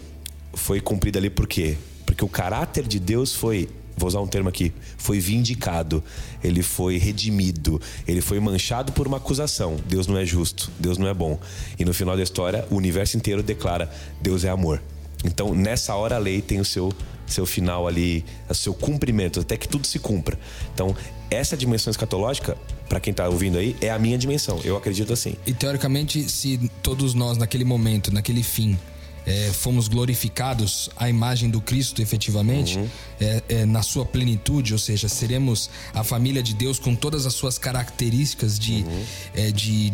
[0.54, 1.76] foi cumprido ali por quê?
[2.06, 6.04] Porque o caráter de Deus foi vou usar um termo aqui, foi vindicado,
[6.44, 9.78] ele foi redimido, ele foi manchado por uma acusação.
[9.88, 11.40] Deus não é justo, Deus não é bom.
[11.80, 14.82] E no final da história, o universo inteiro declara: Deus é amor.
[15.24, 16.94] Então, nessa hora, a lei tem o seu,
[17.26, 20.38] seu final ali, o seu cumprimento, até que tudo se cumpra.
[20.74, 20.96] Então,
[21.32, 22.56] essa dimensão escatológica,
[22.88, 24.60] para quem está ouvindo aí, é a minha dimensão.
[24.64, 25.36] Eu acredito assim.
[25.46, 28.78] E teoricamente, se todos nós, naquele momento, naquele fim,
[29.26, 32.88] é, fomos glorificados à imagem do Cristo efetivamente, uhum.
[33.20, 37.34] é, é, na sua plenitude, ou seja, seremos a família de Deus com todas as
[37.34, 39.04] suas características de, uhum.
[39.34, 39.90] É, de,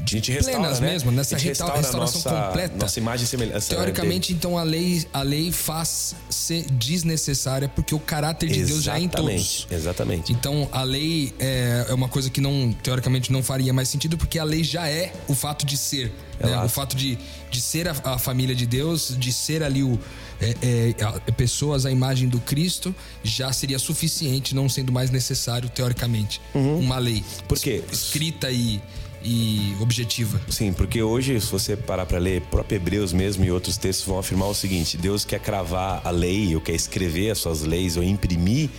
[0.00, 0.92] de, de plenas né?
[0.92, 2.76] mesmo, nessa restauração nossa, completa.
[2.76, 3.74] Nossa imagem semelhança.
[3.74, 8.72] Teoricamente, então, a lei, a lei faz ser desnecessária porque o caráter de Exatamente.
[8.72, 9.66] Deus já é em todos.
[9.70, 10.32] Exatamente.
[10.32, 14.38] Então, a lei é, é uma coisa que não, teoricamente, não faria mais sentido porque
[14.38, 16.12] a lei já é o fato de ser.
[16.40, 16.58] Né?
[16.64, 17.18] O fato de,
[17.50, 19.98] de ser a, a, família de Deus, de ser ali o,
[20.40, 20.94] é,
[21.26, 26.78] é, pessoas à imagem do Cristo, já seria suficiente, não sendo mais necessário, teoricamente, uhum.
[26.78, 27.22] uma lei.
[27.46, 27.82] Por quê?
[27.92, 28.80] Escrita e,
[29.22, 30.40] e objetiva.
[30.48, 34.18] Sim, porque hoje, se você parar para ler, próprio Hebreus mesmo e outros textos vão
[34.18, 38.02] afirmar o seguinte: Deus quer cravar a lei, ou quer escrever as suas leis, ou
[38.02, 38.70] imprimir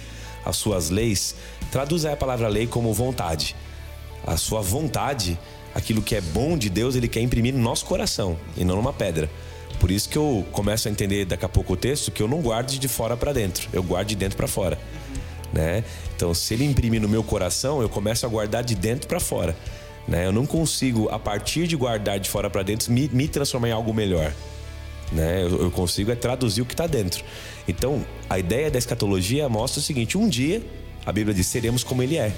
[0.46, 1.36] as suas leis.
[1.72, 3.56] Traduz a palavra lei como vontade.
[4.26, 5.38] A sua vontade
[5.74, 8.94] aquilo que é bom de Deus, ele quer imprimir no nosso coração e não numa
[8.94, 9.30] pedra.
[9.80, 12.42] Por isso que eu começo a entender daqui a pouco o texto que eu não
[12.42, 14.78] guardo de fora para dentro, eu guardo de dentro para fora,
[15.52, 15.84] né?
[16.16, 19.56] Então, se ele imprimir no meu coração, eu começo a guardar de dentro para fora,
[20.08, 20.26] né?
[20.26, 23.72] Eu não consigo a partir de guardar de fora para dentro me, me, transformar em
[23.72, 24.34] algo melhor,
[25.12, 25.44] né?
[25.44, 27.24] Eu, eu consigo é traduzir o que está dentro.
[27.68, 30.62] Então, a ideia da escatologia mostra o seguinte: um dia
[31.06, 32.34] a Bíblia diz seremos como Ele é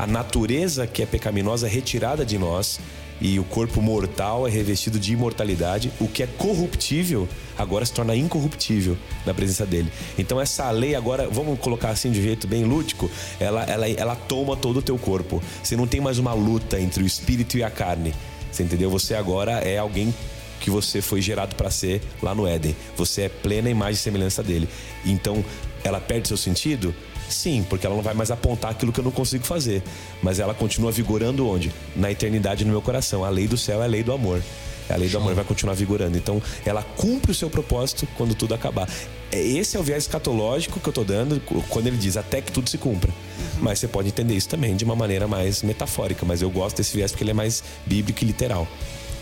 [0.00, 2.80] a natureza que é pecaminosa é retirada de nós
[3.20, 5.92] e o corpo mortal é revestido de imortalidade.
[6.00, 7.28] O que é corruptível
[7.58, 9.92] agora se torna incorruptível na presença dele.
[10.18, 14.56] Então essa lei agora, vamos colocar assim de jeito bem lúdico, ela, ela, ela toma
[14.56, 15.42] todo o teu corpo.
[15.62, 18.14] Você não tem mais uma luta entre o espírito e a carne.
[18.50, 18.90] Você entendeu?
[18.90, 20.14] Você agora é alguém
[20.60, 22.76] que você foi gerado para ser lá no Éden.
[22.96, 24.68] Você é plena imagem e semelhança dele.
[25.04, 25.44] Então,
[25.82, 26.94] ela perde seu sentido?
[27.28, 29.82] Sim, porque ela não vai mais apontar aquilo que eu não consigo fazer.
[30.22, 31.72] Mas ela continua vigorando onde?
[31.96, 33.24] Na eternidade no meu coração.
[33.24, 34.42] A lei do céu é a lei do amor.
[34.88, 36.18] A lei do amor vai continuar vigorando.
[36.18, 38.88] Então, ela cumpre o seu propósito quando tudo acabar.
[39.30, 42.50] É, esse é o viés escatológico que eu estou dando quando ele diz até que
[42.50, 43.10] tudo se cumpra.
[43.10, 43.62] Uhum.
[43.62, 46.26] Mas você pode entender isso também de uma maneira mais metafórica.
[46.26, 48.66] Mas eu gosto desse viés porque ele é mais bíblico e literal.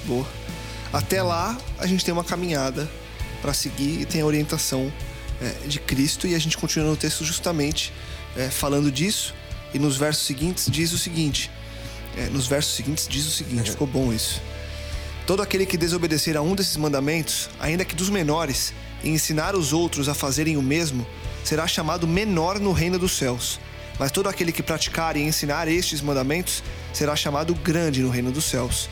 [0.07, 0.27] Boa.
[0.93, 2.89] Até lá, a gente tem uma caminhada
[3.43, 4.93] para seguir e tem a orientação
[5.41, 7.93] é, de Cristo e a gente continua no texto justamente
[8.37, 9.35] é, falando disso.
[9.73, 11.51] E nos versos seguintes diz o seguinte
[12.19, 14.43] é, nos versos seguintes diz o seguinte ficou bom isso.
[15.27, 18.73] Todo aquele que desobedecer a um desses mandamentos ainda que dos menores
[19.05, 21.07] e ensinar os outros a fazerem o mesmo
[21.45, 23.61] será chamado menor no reino dos céus.
[23.99, 28.45] Mas todo aquele que praticar e ensinar estes mandamentos será chamado grande no reino dos
[28.45, 28.89] céus.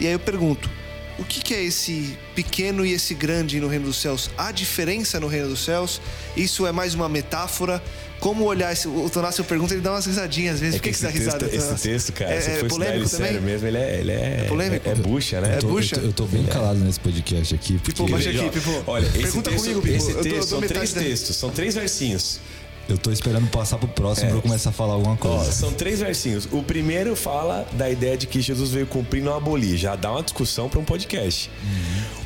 [0.00, 0.70] E aí eu pergunto
[1.18, 4.30] o que, que, é esse pequeno e esse grande no reino dos céus?
[4.36, 6.00] Há diferença no reino dos céus?
[6.36, 7.82] Isso é mais uma metáfora?
[8.20, 8.88] Como olhar esse.
[8.88, 10.76] O Tonácio pergunta, ele dá umas risadinhas às vezes.
[10.76, 11.46] É Por que, que, você dá risada?
[11.46, 13.26] Esse texto, cara, é, se é for polêmico também?
[13.26, 14.00] sério mesmo, ele é.
[14.00, 14.88] Ele é, é polêmico.
[14.88, 15.58] É, é bucha, né?
[15.58, 15.96] É bucha.
[15.96, 17.74] Eu tô, eu tô bem calado nesse podcast aqui.
[17.74, 17.92] Porque...
[17.92, 18.82] Pipo, baixa aqui, Pipo.
[18.86, 19.96] Olha, esse Pergunta texto, comigo, Pipo.
[19.96, 22.40] esse Eu tô- texto eu tô são três da- textos, são três versinhos.
[22.88, 24.30] Eu tô esperando passar pro próximo É.
[24.30, 25.50] pra eu começar a falar alguma Ó, coisa.
[25.50, 26.46] são três versinhos.
[26.52, 29.76] O primeiro fala da ideia de que Jesus veio cumprir e não abolir.
[29.76, 31.50] Já dá uma discussão para um podcast.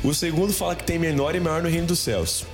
[0.03, 2.45] O segundo fala que tem menor e maior no reino dos céus.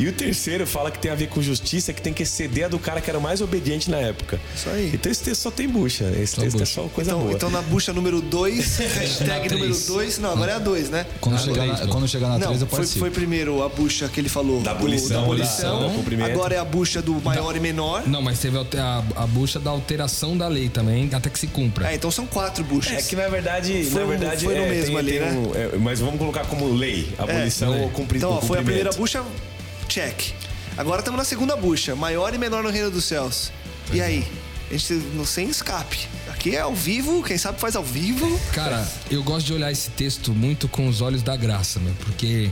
[0.00, 2.68] E o terceiro fala que tem a ver com justiça, que tem que exceder a
[2.68, 4.40] do cara que era o mais obediente na época.
[4.54, 4.90] Isso aí.
[4.94, 6.04] Então esse texto só tem bucha.
[6.18, 6.74] Esse Só texto é bucha.
[6.74, 7.32] só coisa Então, boa.
[7.32, 9.86] então na bucha número 2, hashtag Na número três.
[9.86, 10.18] 2.
[10.18, 11.06] Não, agora é a 2, né?
[11.20, 13.00] Quando, Ah, chegar na, três, quando chegar na Não, 3 eu foi, participo.
[13.00, 14.60] foi primeiro a bucha que ele falou.
[14.62, 15.90] Da do- abolição, da da- abolição.
[15.94, 16.30] cumprimento.
[16.30, 18.06] Agora é a bucha do maior e menor.
[18.06, 18.62] Não, mas teve a,
[19.16, 21.90] a, a bucha da alteração da lei também, até que se cumpra.
[21.90, 22.92] É, então são quatro buchas.
[22.92, 25.30] É que na verdade, Foi na verdade foi no é, mesmo tem- ali, tem né?
[25.32, 27.82] um- é, mas vamos colocar como lei, abolição lei.
[27.82, 28.64] ou cumpri, Então, ó, foi a cumprimento.
[28.66, 29.22] primeira bucha,
[29.90, 30.32] check.
[30.76, 33.50] Agora estamos na segunda bucha, maior e menor no reino dos céus.
[33.92, 34.24] E aí?
[34.70, 36.06] A gente não sem escape.
[36.28, 38.40] Aqui é ao vivo, quem sabe faz ao vivo.
[38.52, 42.48] Cara, eu gosto de olhar esse texto muito com os olhos da graça, meu, porque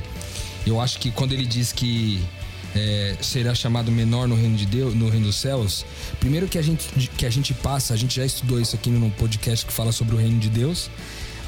[0.67, 2.21] eu acho que quando ele diz que
[2.75, 5.87] é, será chamado menor no reino de Deus, no reino dos céus,
[6.19, 9.11] primeiro que a gente que a gente passa, a gente já estudou isso aqui num
[9.11, 10.91] podcast que fala sobre o reino de Deus.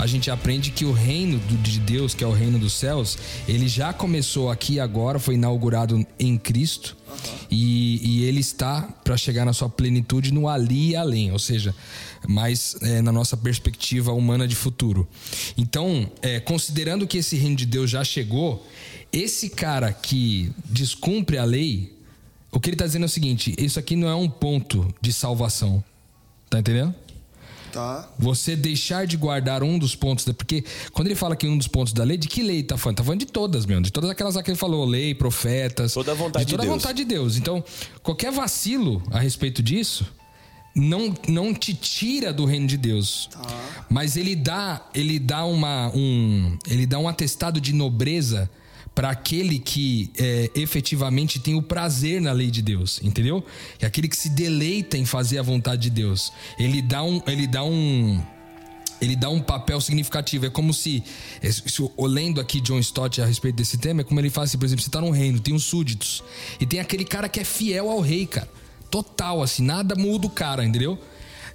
[0.01, 3.69] A gente aprende que o reino de Deus, que é o reino dos céus, ele
[3.69, 6.97] já começou aqui agora, foi inaugurado em Cristo.
[7.07, 7.17] Uhum.
[7.51, 11.75] E, e, ele está para chegar na sua plenitude no ali e além, ou seja,
[12.27, 15.07] mais é, na nossa perspectiva humana de futuro.
[15.59, 18.67] Então, é, considerando que esse reino de Deus já chegou,
[19.13, 21.93] esse cara que descumpre a lei,
[22.51, 25.13] o que ele está dizendo é o seguinte: isso aqui não é um ponto de
[25.13, 25.85] salvação.
[26.49, 26.95] Tá entendendo?
[27.73, 28.09] Tá.
[28.19, 30.25] Você deixar de guardar um dos pontos.
[30.25, 32.77] Da, porque quando ele fala que um dos pontos da lei, de que lei tá
[32.77, 32.97] falando?
[32.97, 33.83] Tá falando de todas, mesmo.
[33.83, 35.93] De todas aquelas que ele falou, lei, profetas.
[35.93, 37.37] Toda a vontade de toda de a vontade de Deus.
[37.37, 37.63] Então,
[38.03, 40.05] qualquer vacilo a respeito disso
[40.75, 43.29] não, não te tira do reino de Deus.
[43.33, 43.41] Tá.
[43.89, 48.51] Mas ele dá, ele dá uma um, ele dá um atestado de nobreza
[49.01, 53.43] para aquele que é, efetivamente tem o prazer na lei de Deus, entendeu?
[53.81, 56.31] É aquele que se deleita em fazer a vontade de Deus.
[56.59, 58.23] Ele dá um, ele dá um,
[59.01, 60.45] ele dá um papel significativo.
[60.45, 61.03] É como se,
[61.41, 64.59] é, se lendo aqui John Stott a respeito desse tema, é como ele fala assim,
[64.59, 66.23] por exemplo, você está num reino, tem os súditos
[66.61, 68.51] e tem aquele cara que é fiel ao rei, cara,
[68.91, 70.99] total, assim, nada muda o cara, entendeu?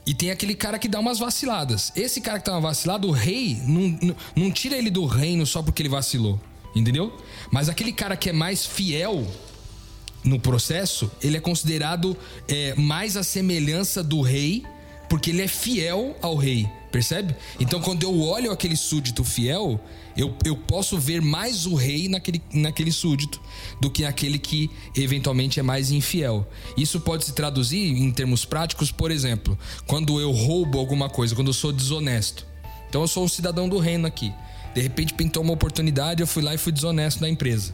[0.03, 1.91] E tem aquele cara que dá umas vaciladas.
[1.95, 5.45] Esse cara que tá uma vacilada, o rei não, não, não tira ele do reino
[5.45, 6.41] só porque ele vacilou.
[6.75, 7.15] Entendeu?
[7.51, 9.25] Mas aquele cara que é mais fiel
[10.23, 14.63] no processo, ele é considerado é, mais a semelhança do rei,
[15.07, 16.67] porque ele é fiel ao rei.
[16.91, 17.35] Percebe?
[17.59, 19.79] Então, quando eu olho aquele súdito fiel,
[20.15, 23.41] eu, eu posso ver mais o rei naquele, naquele súdito
[23.81, 26.47] do que aquele que eventualmente é mais infiel.
[26.77, 31.47] Isso pode se traduzir em termos práticos, por exemplo, quando eu roubo alguma coisa, quando
[31.47, 32.47] eu sou desonesto.
[32.87, 34.33] Então, eu sou um cidadão do reino aqui.
[34.75, 37.73] De repente pintou uma oportunidade, eu fui lá e fui desonesto na empresa.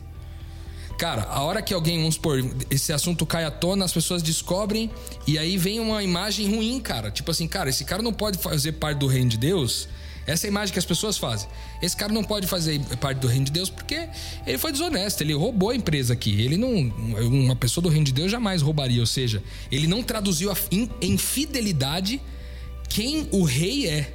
[0.97, 4.91] Cara, a hora que alguém, vamos supor, esse assunto cai à tona, as pessoas descobrem
[5.25, 7.09] e aí vem uma imagem ruim, cara.
[7.09, 9.89] Tipo assim, cara, esse cara não pode fazer parte do reino de Deus.
[10.27, 11.49] Essa é a imagem que as pessoas fazem.
[11.81, 14.07] Esse cara não pode fazer parte do reino de Deus porque
[14.45, 16.39] ele foi desonesto, ele roubou a empresa aqui.
[16.39, 16.71] Ele não.
[16.71, 20.53] Uma pessoa do reino de Deus jamais roubaria, ou seja, ele não traduziu
[21.01, 22.21] em fidelidade
[22.87, 24.13] quem o rei é.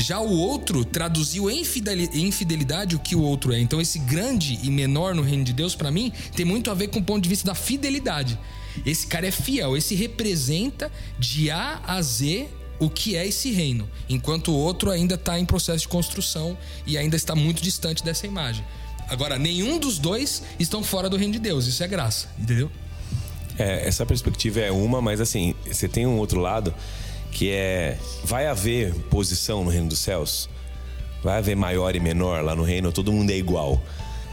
[0.00, 3.60] Já o outro traduziu em fidelidade o que o outro é.
[3.60, 6.88] Então, esse grande e menor no reino de Deus, para mim, tem muito a ver
[6.88, 8.38] com o ponto de vista da fidelidade.
[8.86, 13.86] Esse cara é fiel, esse representa de A a Z o que é esse reino,
[14.08, 18.26] enquanto o outro ainda está em processo de construção e ainda está muito distante dessa
[18.26, 18.64] imagem.
[19.06, 22.70] Agora, nenhum dos dois estão fora do reino de Deus, isso é graça, entendeu?
[23.58, 26.74] É, essa perspectiva é uma, mas assim, você tem um outro lado
[27.30, 30.48] que é vai haver posição no reino dos céus?
[31.22, 32.90] Vai haver maior e menor lá no reino?
[32.92, 33.80] Todo mundo é igual?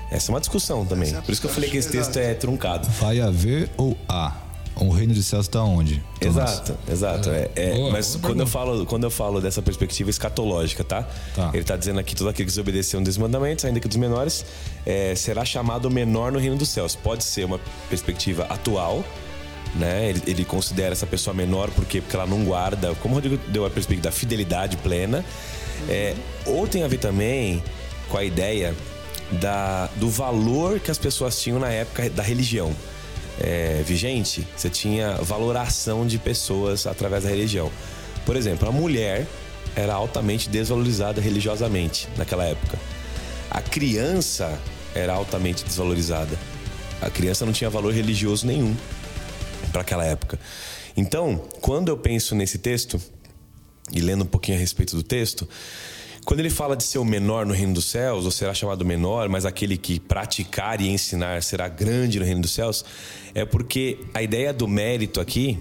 [0.10, 1.14] Essa é uma discussão também.
[1.14, 2.88] Por isso que eu falei que esse texto é truncado.
[3.00, 4.48] Vai haver ou há?
[4.80, 6.04] O reino dos céus está onde?
[6.22, 7.30] Exato, exato.
[7.32, 11.08] É, é boa, mas boa quando, eu falo, quando eu falo dessa perspectiva escatológica, tá?
[11.36, 11.50] tá.
[11.50, 14.46] Ele está dizendo aqui todo aquele que desobedeceu um dos mandamentos, ainda que dos menores,
[14.86, 16.96] é, será chamado menor no reino dos céus.
[16.96, 19.04] Pode ser uma perspectiva atual,
[19.78, 20.10] né?
[20.10, 23.66] Ele, ele, considera essa pessoa menor porque, porque ela não guarda, como o Rodrigo deu
[23.66, 25.24] a perspectiva da fidelidade plena.
[25.88, 27.63] É, ou tem a ver também
[28.10, 28.76] com a ideia
[29.32, 32.76] da, do valor que as pessoas tinham na época da religião.
[33.40, 37.72] É, vigente, você tinha valoração de pessoas através da religião.
[38.26, 39.28] Por exemplo, a mulher
[39.76, 42.80] era altamente desvalorizada religiosamente naquela época.
[43.52, 44.60] A criança
[44.96, 46.38] era altamente desvalorizada.
[47.00, 48.76] A criança não tinha valor religioso nenhum
[49.72, 50.40] para aquela época.
[50.96, 53.00] Então, quando eu penso nesse texto
[53.92, 55.48] e lendo um pouquinho a respeito do texto,
[56.26, 59.30] quando ele fala de ser o menor no reino dos céus, ou será chamado menor,
[59.30, 62.84] mas aquele que praticar e ensinar será grande no reino dos céus,
[63.34, 65.58] é porque a ideia do mérito aqui,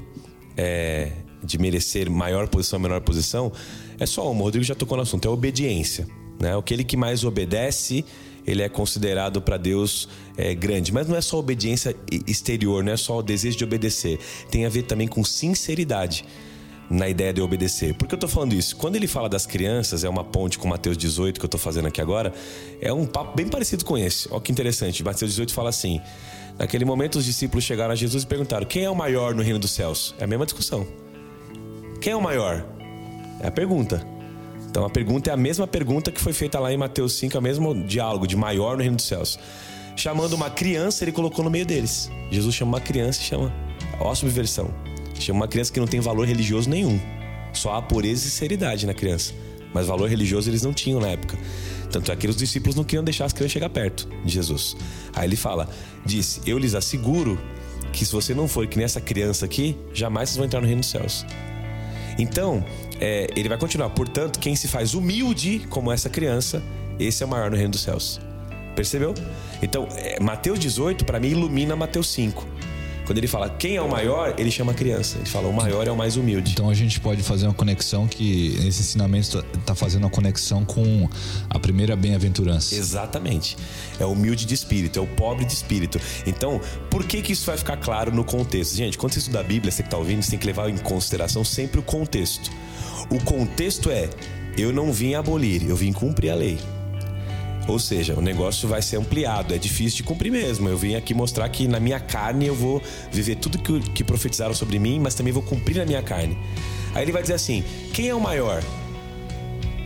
[0.56, 3.52] é, de merecer maior posição, menor posição,
[4.00, 4.40] é só uma.
[4.40, 6.04] O Rodrigo já tocou no assunto, é obediência.
[6.40, 6.58] Né?
[6.58, 8.04] Aquele que mais obedece
[8.46, 10.92] ele é considerado para Deus é, grande.
[10.92, 14.18] Mas não é só obediência exterior, não é só o desejo de obedecer.
[14.50, 16.24] Tem a ver também com sinceridade
[16.88, 17.94] na ideia de obedecer.
[17.94, 18.76] Por que eu estou falando isso?
[18.76, 21.88] Quando ele fala das crianças, é uma ponte com Mateus 18 que eu estou fazendo
[21.88, 22.32] aqui agora,
[22.80, 24.28] é um papo bem parecido com esse.
[24.30, 25.02] Olha que interessante.
[25.02, 26.00] Mateus 18 fala assim:
[26.58, 29.58] Naquele momento, os discípulos chegaram a Jesus e perguntaram: Quem é o maior no reino
[29.58, 30.14] dos céus?
[30.18, 30.86] É a mesma discussão.
[32.00, 32.64] Quem é o maior?
[33.40, 34.15] É a pergunta.
[34.76, 37.40] Então a pergunta é a mesma pergunta que foi feita lá em Mateus 5, é
[37.40, 39.38] o mesmo diálogo de maior no reino dos céus.
[39.96, 42.10] Chamando uma criança, ele colocou no meio deles.
[42.30, 43.50] Jesus chama uma criança e chama.
[43.98, 44.68] Ó subversão.
[45.18, 47.00] Chama uma criança que não tem valor religioso nenhum.
[47.54, 49.32] Só há pureza e sinceridade na criança.
[49.72, 51.38] Mas valor religioso eles não tinham na época.
[51.90, 54.76] Tanto é que os discípulos não queriam deixar as crianças chegar perto de Jesus.
[55.14, 55.70] Aí ele fala:
[56.04, 57.40] Disse, eu lhes asseguro
[57.94, 60.82] que se você não for que nessa criança aqui, jamais vocês vão entrar no reino
[60.82, 61.24] dos céus.
[62.18, 62.62] Então,
[63.00, 63.90] é, ele vai continuar.
[63.90, 66.62] Portanto, quem se faz humilde como essa criança,
[66.98, 68.20] esse é o maior no reino dos céus.
[68.74, 69.14] Percebeu?
[69.62, 72.46] Então, é, Mateus 18, para mim, ilumina Mateus 5.
[73.06, 75.16] Quando ele fala quem é o maior, ele chama a criança.
[75.18, 76.50] Ele fala o maior é o mais humilde.
[76.50, 81.08] Então a gente pode fazer uma conexão que esse ensinamento está fazendo uma conexão com
[81.48, 82.74] a primeira bem-aventurança.
[82.74, 83.56] Exatamente.
[84.00, 86.00] É o humilde de espírito, é o pobre de espírito.
[86.26, 88.74] Então, por que que isso vai ficar claro no contexto?
[88.74, 90.76] Gente, quando você estuda a Bíblia, você que está ouvindo, você tem que levar em
[90.76, 92.50] consideração sempre o contexto.
[93.10, 94.08] O contexto é:
[94.56, 96.58] eu não vim abolir, eu vim cumprir a lei.
[97.68, 100.68] Ou seja, o negócio vai ser ampliado, é difícil de cumprir mesmo.
[100.68, 102.80] Eu vim aqui mostrar que na minha carne eu vou
[103.10, 106.38] viver tudo que, que profetizaram sobre mim, mas também vou cumprir na minha carne.
[106.94, 108.62] Aí ele vai dizer assim: quem é o maior?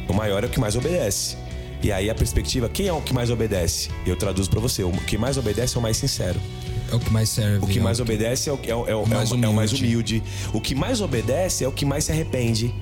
[0.08, 1.36] O maior é o que mais obedece.
[1.82, 3.88] E aí a perspectiva, quem é o que mais obedece?
[4.06, 6.38] Eu traduzo para você: o que mais obedece é o mais sincero.
[6.92, 7.64] É o que mais serve.
[7.64, 10.16] O que mais obedece é o, é, o, é, o, mais é o mais humilde.
[10.16, 10.22] humilde.
[10.52, 12.74] O que mais obedece é o que mais se arrepende.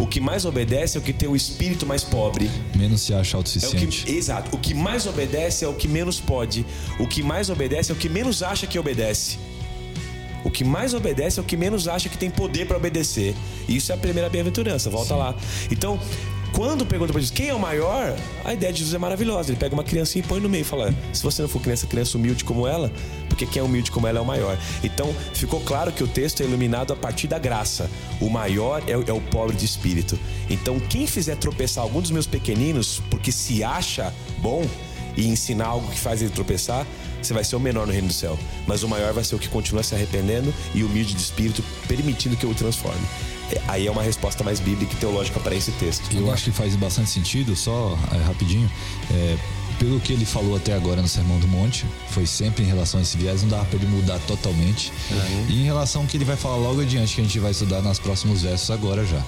[0.00, 2.50] O que mais obedece é o que tem o espírito mais pobre.
[2.74, 4.04] Menos se acha É o autossuficiente.
[4.06, 4.56] que, exato.
[4.56, 6.64] O que mais obedece é o que menos pode.
[6.98, 9.38] O que mais obedece é o que menos acha que obedece.
[10.42, 13.34] O que mais obedece é o que menos acha que tem poder para obedecer.
[13.68, 14.88] Isso é a primeira bem-aventurança.
[14.88, 15.34] Volta lá.
[15.70, 16.00] Então,
[16.52, 19.50] quando pergunta para Jesus quem é o maior, a ideia de Jesus é maravilhosa.
[19.50, 21.86] Ele pega uma criancinha e põe no meio e fala: se você não for criança,
[21.86, 22.90] criança humilde como ela,
[23.40, 24.58] porque quem é humilde como ela é o maior.
[24.84, 27.90] Então, ficou claro que o texto é iluminado a partir da graça.
[28.20, 30.18] O maior é, o- é o pobre de espírito.
[30.50, 34.66] Então, quem fizer tropeçar algum dos meus pequeninos, porque se acha bom
[35.16, 36.86] e ensinar algo que faz ele tropeçar,
[37.22, 38.38] você vai ser o menor no reino do céu.
[38.66, 42.36] Mas o maior vai ser o que continua se arrependendo e humilde de espírito, permitindo
[42.36, 43.00] que eu o transforme.
[43.52, 46.14] É, Aí é uma resposta mais bíblica e teológica para esse texto.
[46.14, 48.70] Eu acho que faz bastante sentido, só é, rapidinho.
[49.10, 49.36] é,
[49.80, 53.02] pelo que ele falou até agora no Sermão do Monte, foi sempre em relação a
[53.02, 54.92] esse viés, não dava pra ele mudar totalmente.
[55.48, 57.80] E em relação ao que ele vai falar logo adiante, que a gente vai estudar
[57.80, 59.24] nos próximos versos agora já.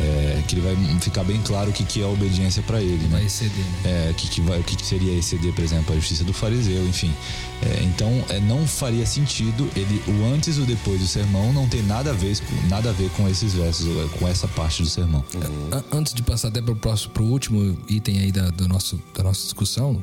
[0.00, 2.96] É, que ele vai ficar bem claro o que, que é a obediência para ele,
[3.04, 3.08] né?
[3.12, 4.08] Vai exceder, né?
[4.08, 6.32] É, o que, que vai, o que, que seria exceder, por exemplo, a justiça do
[6.32, 7.14] fariseu, enfim.
[7.62, 11.68] É, então, é, não faria sentido ele, o antes e o depois do sermão não
[11.68, 14.82] tem nada a ver, com- nada a ver com esses versos, é, com essa parte
[14.82, 15.24] do sermão.
[15.70, 19.22] An- Antes de passar até pro próximo, pro último item aí da, do nosso, da
[19.22, 20.02] nossa discussão,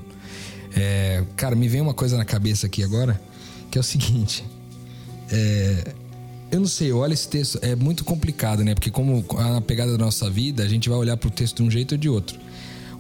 [0.74, 3.22] é, cara, me vem uma coisa na cabeça aqui agora,
[3.70, 4.46] que é o seguinte.
[5.30, 5.94] é,
[6.52, 8.74] eu não sei, olha esse texto, é muito complicado, né?
[8.76, 11.72] Porque como a pegada da nossa vida, a gente vai olhar pro texto de um
[11.72, 12.38] jeito ou de outro.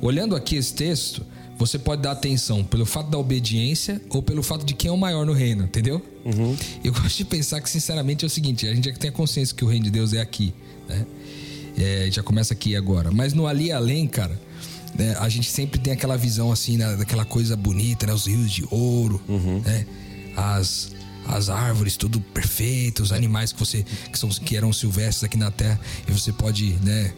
[0.01, 1.23] Olhando aqui esse texto,
[1.57, 4.97] você pode dar atenção pelo fato da obediência ou pelo fato de quem é o
[4.97, 6.01] maior no reino, entendeu?
[6.83, 9.55] Eu gosto de pensar que, sinceramente, é o seguinte: a gente já tem a consciência
[9.55, 10.53] que o reino de Deus é aqui,
[10.87, 11.05] né?
[11.77, 13.11] É, já começa aqui agora.
[13.11, 14.39] Mas no ali e além, cara,
[14.97, 18.13] né, a gente sempre tem aquela visão assim, né, daquela coisa bonita, né?
[18.13, 19.21] Os rios de ouro,
[19.63, 19.85] né?
[20.35, 20.91] As,
[21.27, 25.51] as árvores, tudo perfeito, os animais que você que, são, que eram silvestres aqui na
[25.51, 27.13] terra e você pode, né?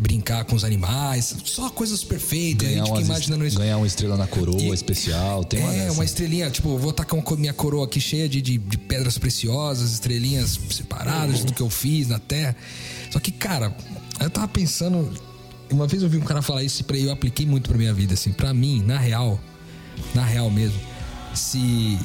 [0.00, 2.68] Brincar com os animais, só coisas perfeitas.
[2.68, 3.58] a Ganhar, umas imaginando isso.
[3.58, 5.92] ganhar uma estrela na coroa E- especial, tem uma É, dessa.
[5.94, 9.18] uma estrelinha, tipo, vou tacar uma co- minha coroa aqui cheia de, de, de pedras
[9.18, 12.54] preciosas, estrelinhas separadas do que eu fiz na terra.
[13.10, 13.76] Só que, cara,
[14.20, 15.12] eu tava pensando.
[15.68, 18.14] Uma vez eu vi um cara falar isso e eu apliquei muito pra minha vida,
[18.14, 18.30] assim.
[18.32, 19.40] Pra mim, na real,
[20.14, 20.78] na real mesmo,
[21.34, 21.98] se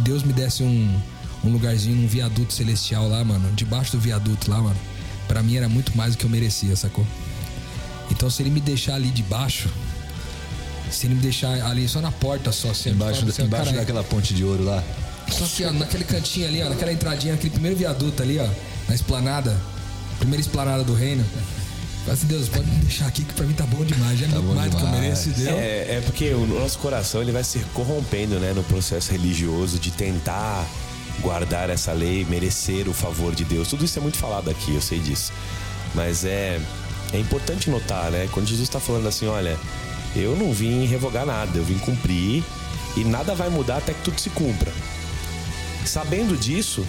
[0.00, 1.00] Deus me desse um,
[1.44, 4.76] um lugarzinho num viaduto celestial lá, mano, debaixo do viaduto lá, mano,
[5.28, 7.06] pra mim era muito mais do que eu merecia, sacou?
[8.10, 9.68] Então se ele me deixar ali debaixo.
[10.90, 14.04] Se ele me deixar ali só na porta, só assim, Embaixo, assim, embaixo cara, daquela
[14.04, 14.84] ponte de ouro lá.
[15.30, 18.46] Só que, ó, naquele cantinho ali, ó, naquela entradinha, naquele primeiro viaduto ali, ó,
[18.86, 19.58] na esplanada,
[20.18, 21.24] primeira esplanada do reino.
[22.04, 24.28] Fala assim, Deus, pode me deixar aqui que pra mim tá bom demais, já é
[24.30, 25.56] muito bom mais do que eu mereço, entendeu?
[25.56, 29.92] É, é porque o nosso coração ele vai se corrompendo, né, no processo religioso de
[29.92, 30.66] tentar
[31.20, 33.68] guardar essa lei, merecer o favor de Deus.
[33.68, 35.32] Tudo isso é muito falado aqui, eu sei disso.
[35.94, 36.60] Mas é
[37.12, 39.58] é importante notar, né, quando Jesus está falando assim, olha,
[40.16, 42.42] eu não vim revogar nada, eu vim cumprir
[42.96, 44.72] e nada vai mudar até que tudo se cumpra.
[45.84, 46.86] Sabendo disso,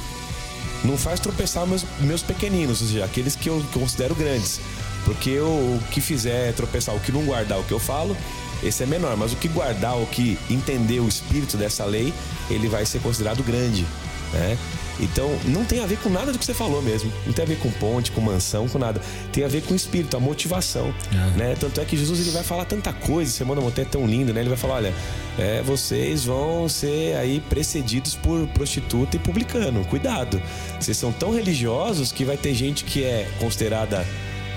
[0.84, 4.60] não faz tropeçar meus, meus pequeninos, ou seja, aqueles que eu considero grandes.
[5.06, 8.16] Porque eu- o que fizer tropeçar, o que não guardar o que eu falo,
[8.64, 9.16] esse é menor.
[9.18, 12.14] Mas o que guardar, o que entender o espírito dessa lei,
[12.50, 13.86] ele vai ser considerado grande.
[14.34, 14.58] Né?
[15.00, 17.12] Então, não tem a ver com nada do que você falou mesmo.
[17.26, 19.02] Não tem a ver com ponte, com mansão, com nada.
[19.32, 20.94] Tem a ver com o espírito, a motivação.
[21.12, 21.38] É.
[21.38, 21.56] Né?
[21.60, 24.40] Tanto é que Jesus ele vai falar tanta coisa, Semana Montanha é tão lindo, né?
[24.42, 24.94] Ele vai falar: olha,
[25.38, 29.84] é, vocês vão ser aí precedidos por prostituta e publicano.
[29.86, 30.40] Cuidado.
[30.80, 34.06] Vocês são tão religiosos que vai ter gente que é considerada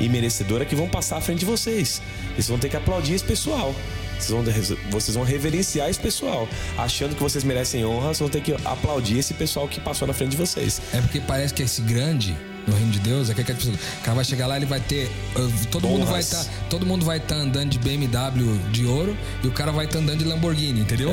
[0.00, 2.02] imerecedora que vão passar à frente de vocês.
[2.30, 3.74] E vocês vão ter que aplaudir esse pessoal.
[4.18, 6.48] Vocês vão, vocês vão reverenciar esse pessoal.
[6.78, 10.14] Achando que vocês merecem honra, vocês vão ter que aplaudir esse pessoal que passou na
[10.14, 10.80] frente de vocês.
[10.92, 12.36] É porque parece que esse grande
[12.66, 14.80] no reino de Deus é que aquele pessoa- o cara vai chegar lá, ele vai
[14.80, 15.10] ter.
[15.70, 16.44] Todo mundo vai estar.
[16.68, 20.18] todo mundo vai estar andando de BMW de ouro e o cara vai estar andando
[20.18, 21.10] de Lamborghini, entendeu?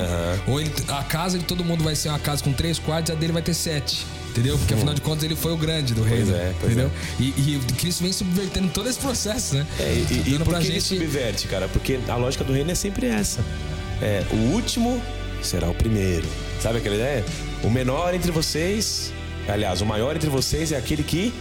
[0.47, 3.15] Ou ele, a casa de todo mundo vai ser uma casa com três quartos, a
[3.15, 4.05] dele vai ter sete.
[4.31, 4.57] Entendeu?
[4.57, 6.33] Porque afinal de contas ele foi o grande do reino.
[6.35, 6.91] é, pois entendeu?
[7.19, 9.67] E, e o Cristo vem subvertendo todo esse processo, né?
[9.79, 11.67] É, e, e Dando por que ele gente- subverte, cara?
[11.67, 13.41] Porque a lógica do reino é sempre essa.
[14.01, 14.99] É, o último
[15.43, 16.27] será o primeiro.
[16.59, 17.23] Sabe aquela ideia?
[17.63, 19.11] O menor entre vocês,
[19.47, 21.33] aliás, o maior entre vocês é aquele que,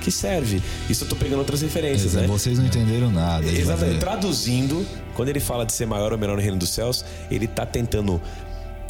[0.00, 0.62] que serve.
[0.88, 2.26] Isso eu tô pegando outras referências, né?
[2.26, 3.46] Vocês não entenderam nada.
[3.46, 3.98] Exatamente.
[3.98, 7.66] Traduzindo, quando ele fala de ser maior ou menor no reino dos céus, ele tá
[7.66, 8.20] tentando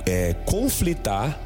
[0.07, 1.39] é, conflitar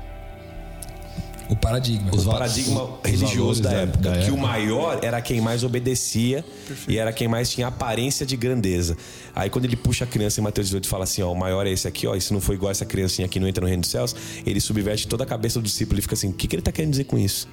[1.51, 2.11] O paradigma.
[2.15, 3.99] Os o paradigma os religioso da, da- época.
[3.99, 4.37] da que o época.
[4.43, 6.45] maior era quem mais obedecia
[6.89, 8.97] e era quem mais tinha aparência de grandeza.
[9.35, 11.67] Aí quando ele puxa a criança em Mateus 18 e fala assim, ó, o maior
[11.67, 13.69] é esse aqui, ó, e se não for igual essa criancinha aqui não entra no
[13.69, 14.15] reino dos céus,
[14.47, 16.73] ele subverte toda a cabeça do discípulo e fica assim, o que, que ele tá
[16.73, 17.47] querendo dizer com isso?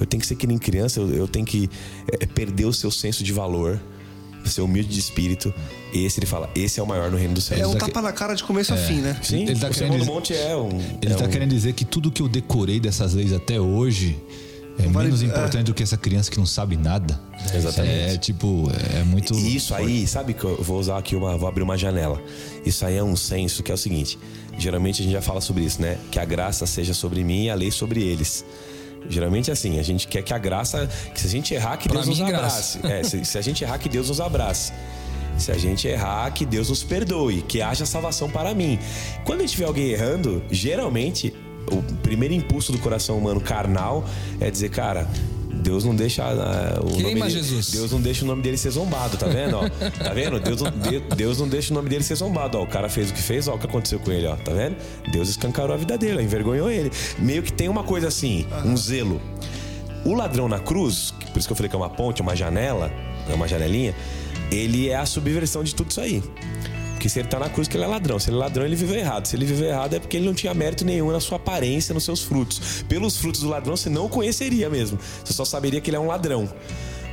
[0.00, 1.68] Eu tenho que ser que nem criança, eu, eu tenho que
[2.20, 3.80] é, perder o seu senso de valor,
[4.44, 5.52] ser humilde de espírito.
[5.92, 7.60] Esse ele fala, esse é o maior no reino dos céus.
[7.60, 9.18] É um daqui- tapa na cara de começo a fim, né?
[9.22, 10.68] Sim, Ele tá o querendo dizer- Monte é um...
[10.68, 14.18] Ele é está um- querendo dizer que tudo que eu decorei dessas leis até hoje
[14.78, 15.26] é vale- menos é.
[15.26, 17.18] importante do que essa criança que não sabe nada.
[17.54, 18.14] Exatamente.
[18.14, 19.34] É tipo, é muito.
[19.34, 22.20] E Isso aí, sabe que eu vou usar aqui uma, vou abrir uma janela.
[22.64, 24.18] Isso aí é um senso que é o seguinte:
[24.58, 25.98] geralmente a gente já fala sobre isso, né?
[26.12, 28.44] Que a graça seja sobre mim e a lei sobre eles.
[29.08, 31.88] Geralmente é assim, a gente quer que a graça, que se a gente errar, que
[31.88, 32.78] Pra Deus nos abrace.
[32.84, 34.72] É, se, se a gente errar, que Deus nos abrace.
[35.36, 38.78] Se a gente errar, que Deus nos perdoe, que haja salvação para mim.
[39.24, 41.32] Quando a gente vê alguém errando, geralmente
[41.70, 44.04] o primeiro impulso do coração humano carnal
[44.40, 45.06] é dizer, cara,
[45.58, 47.70] Deus não deixa ah, o Queima nome dele- Jesus.
[47.70, 49.56] Deus não deixa o nome dele ser zombado, tá vendo?
[49.56, 49.68] ó?
[49.68, 50.38] Tá vendo?
[50.40, 52.58] Deus não, de- Deus não deixa o nome dele ser zombado.
[52.58, 54.52] Ó, o cara fez o que fez, ó, o que aconteceu com ele, ó, tá
[54.52, 54.76] vendo?
[55.12, 56.90] Deus escancarou a vida dele, ó, envergonhou ele.
[57.18, 59.20] Meio que tem uma coisa assim, um zelo.
[60.04, 62.90] O ladrão na cruz, por isso que eu falei que é uma ponte, uma janela,
[63.28, 63.94] é uma janelinha,
[64.50, 66.22] ele é a subversão de tudo isso aí.
[66.98, 68.18] Porque se ele tá na cruz, que ele é ladrão.
[68.18, 69.26] Se ele é ladrão, ele viveu errado.
[69.26, 72.02] Se ele viveu errado, é porque ele não tinha mérito nenhum na sua aparência, nos
[72.02, 72.82] seus frutos.
[72.88, 74.98] Pelos frutos do ladrão, você não o conheceria mesmo.
[75.24, 76.52] Você só saberia que ele é um ladrão.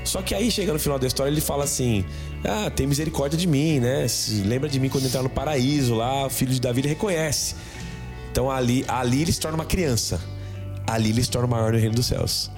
[0.04, 2.04] Só que aí, chega no final da história, ele fala assim:
[2.44, 4.08] Ah, tem misericórdia de mim, né?
[4.08, 7.54] Se lembra de mim quando entrar no paraíso lá, o filho de Davi ele reconhece.
[8.32, 10.20] Então ali, ali ele se torna uma criança.
[10.88, 12.50] Ali ele se torna maior no reino dos céus.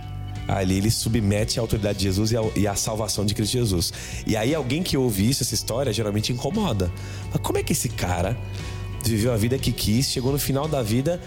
[0.48, 3.94] Ali ele submete a autoridade de Jesus e a, e a salvação de Cristo Jesus.
[4.26, 6.92] E aí alguém que ouve isso, essa história, geralmente incomoda.
[7.32, 8.38] Mas como é que esse cara
[9.04, 11.20] viveu a vida que quis, chegou no final da vida,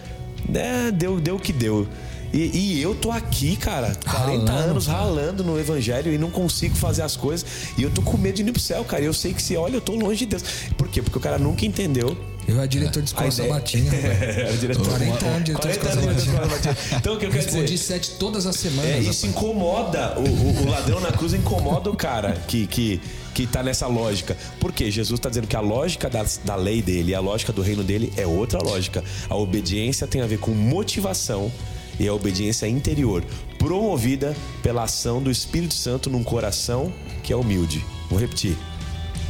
[0.48, 1.86] né, deu, deu o que deu.
[2.32, 6.76] E, e eu tô aqui, cara, 40 Ralando, anos ralando no evangelho e não consigo
[6.76, 7.44] fazer as coisas.
[7.76, 9.02] E eu tô com medo de ir pro céu, cara.
[9.02, 10.44] Eu sei que se olha, eu tô longe de Deus.
[10.78, 11.02] Por quê?
[11.02, 12.16] Porque o cara nunca entendeu
[12.48, 13.94] Eu era diretor de escola ideia- sabatina.
[13.94, 16.76] Era diretor- 40 anos de diretor de 40 escola de sabatina.
[16.98, 17.78] Então, o que eu quero dizer?
[17.78, 18.90] sete todas as semanas.
[18.90, 19.06] É, rapaz.
[19.16, 20.18] isso incomoda.
[20.18, 23.00] O, o- o ladrão na cruz incomoda o cara que, que,
[23.34, 24.36] que tá nessa lógica.
[24.58, 24.90] Por quê?
[24.90, 28.12] Jesus tá dizendo que a lógica da, da lei dele, a lógica do reino dele
[28.16, 29.04] é outra lógica.
[29.28, 31.52] A obediência tem a ver com motivação
[32.00, 33.22] e a obediência interior,
[33.58, 37.84] promovida pela ação do Espírito Santo num coração que é humilde.
[38.08, 38.56] Vou repetir.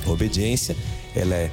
[0.07, 0.75] A obediência,
[1.15, 1.51] ela é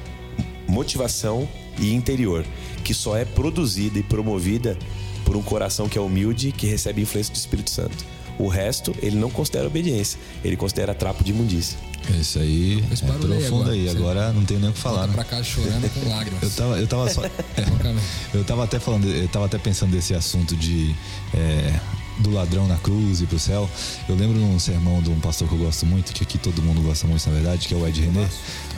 [0.68, 1.48] motivação
[1.78, 2.44] e interior,
[2.84, 4.78] que só é produzida e promovida
[5.24, 8.04] por um coração que é humilde, que recebe a influência do Espírito Santo.
[8.38, 11.76] O resto, ele não considera obediência, ele considera trapo de imundícia.
[12.18, 13.88] Isso aí é barulho aí profundo agora, aí.
[13.88, 15.12] Agora não tenho nem o que falar, né?
[15.12, 16.42] pra casa chorando com lágrimas.
[16.48, 17.22] Eu tava, eu tava só.
[18.32, 20.94] Eu tava até falando, eu tava até pensando desse assunto de
[21.34, 21.78] é,
[22.18, 23.68] do ladrão na cruz e pro céu.
[24.08, 26.62] Eu lembro de um sermão de um pastor que eu gosto muito, que aqui todo
[26.62, 28.28] mundo gosta muito, na verdade, que é o Ed René.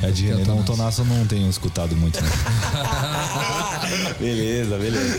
[0.00, 0.64] Que é o René, Tonasso.
[0.66, 2.30] Tonasso eu não tenho escutado muito, não.
[4.18, 5.18] beleza, beleza.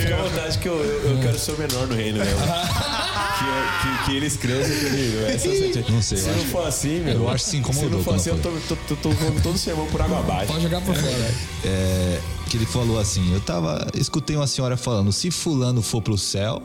[0.00, 2.36] Fica à vontade que eu, eu, eu quero ser o menor no reino mesmo.
[2.38, 5.18] que, é- que, que eles cresçem comigo.
[5.26, 5.84] Essa é a certeza.
[5.90, 7.14] Não sei, Se não for assim, meu.
[7.14, 9.54] eu acho que se incomodou Se não for assim, eu tô, tô, tô, tô todo
[9.54, 10.46] o sermão por água abaixo.
[10.48, 11.34] Pode jogar pra fora.
[11.64, 13.86] É, que ele falou assim: eu tava.
[13.94, 16.62] Escutei uma senhora falando, se fulano for pro céu.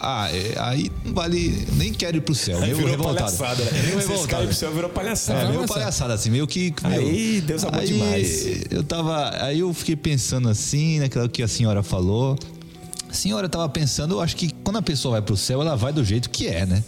[0.00, 1.66] Ah, é, aí não vale.
[1.74, 2.56] Nem quero ir pro céu.
[2.56, 3.36] Aí Meio virou revoltado.
[3.36, 3.82] palhaçada, né?
[3.82, 4.42] Meio revoltado.
[4.44, 5.40] ir pro céu virou palhaçada.
[5.40, 6.14] É, meio palhaçada.
[6.14, 6.72] assim, meio que.
[6.82, 8.46] meu, Aí, Deus amou aí demais.
[8.70, 9.30] Eu tava.
[9.44, 12.38] Aí eu fiquei pensando assim, naquilo que a senhora falou.
[13.08, 15.92] A senhora tava pensando, eu acho que quando a pessoa vai pro céu, ela vai
[15.92, 16.82] do jeito que é, né?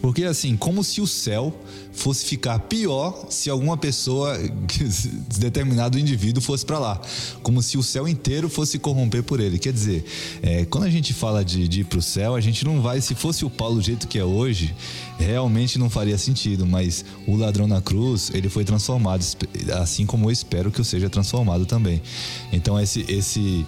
[0.00, 1.54] Porque assim, como se o céu
[1.92, 4.34] fosse ficar pior se alguma pessoa,
[5.38, 7.00] determinado indivíduo fosse para lá.
[7.42, 9.58] Como se o céu inteiro fosse corromper por ele.
[9.58, 10.04] Quer dizer,
[10.42, 13.14] é, quando a gente fala de, de ir pro céu, a gente não vai, se
[13.14, 14.74] fosse o Paulo do jeito que é hoje,
[15.18, 16.64] realmente não faria sentido.
[16.66, 19.22] Mas o ladrão na cruz, ele foi transformado,
[19.80, 22.00] assim como eu espero que eu seja transformado também.
[22.52, 23.04] Então esse.
[23.08, 23.66] esse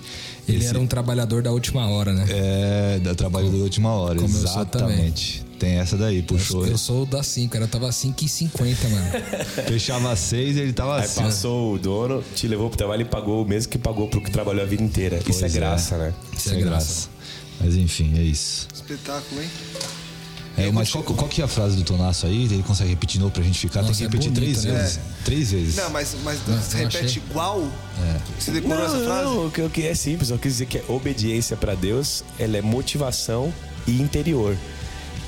[0.48, 2.24] Ele esse- era um trabalhador da última hora, né?
[2.28, 5.44] é, da trabalho da última hora, Como exatamente.
[5.62, 6.66] Tem essa daí, puxou.
[6.66, 9.06] Eu sou da 5, era tava 5 e 50, mano.
[9.68, 11.22] Fechava 6 ele tava Aí assim.
[11.22, 14.28] passou o dono, te levou pro trabalho e pagou o mesmo que pagou pro que
[14.32, 15.18] trabalhou a vida inteira.
[15.18, 15.58] isso é Pois é.
[15.60, 16.12] graça, né?
[16.36, 17.08] Isso é graça.
[17.60, 18.66] Mas enfim, é isso.
[18.74, 19.48] Espetáculo, hein?
[20.56, 22.42] É, mas qual, qual que é a frase do Tonaço aí?
[22.44, 23.82] Ele consegue repetir de novo pra gente ficar?
[23.82, 24.80] Nossa, Tem que é repetir bonito, três né?
[24.82, 25.00] vezes.
[25.24, 25.76] Três vezes.
[25.76, 27.68] Não, mas, mas Mas você eu repete achei- igual?
[28.38, 29.24] Você decorou essa frase?
[29.24, 32.22] Não, o que, o que é simples, eu quis dizer que a obediência pra Deus,
[32.38, 33.52] ela é motivação
[33.86, 34.56] e interior,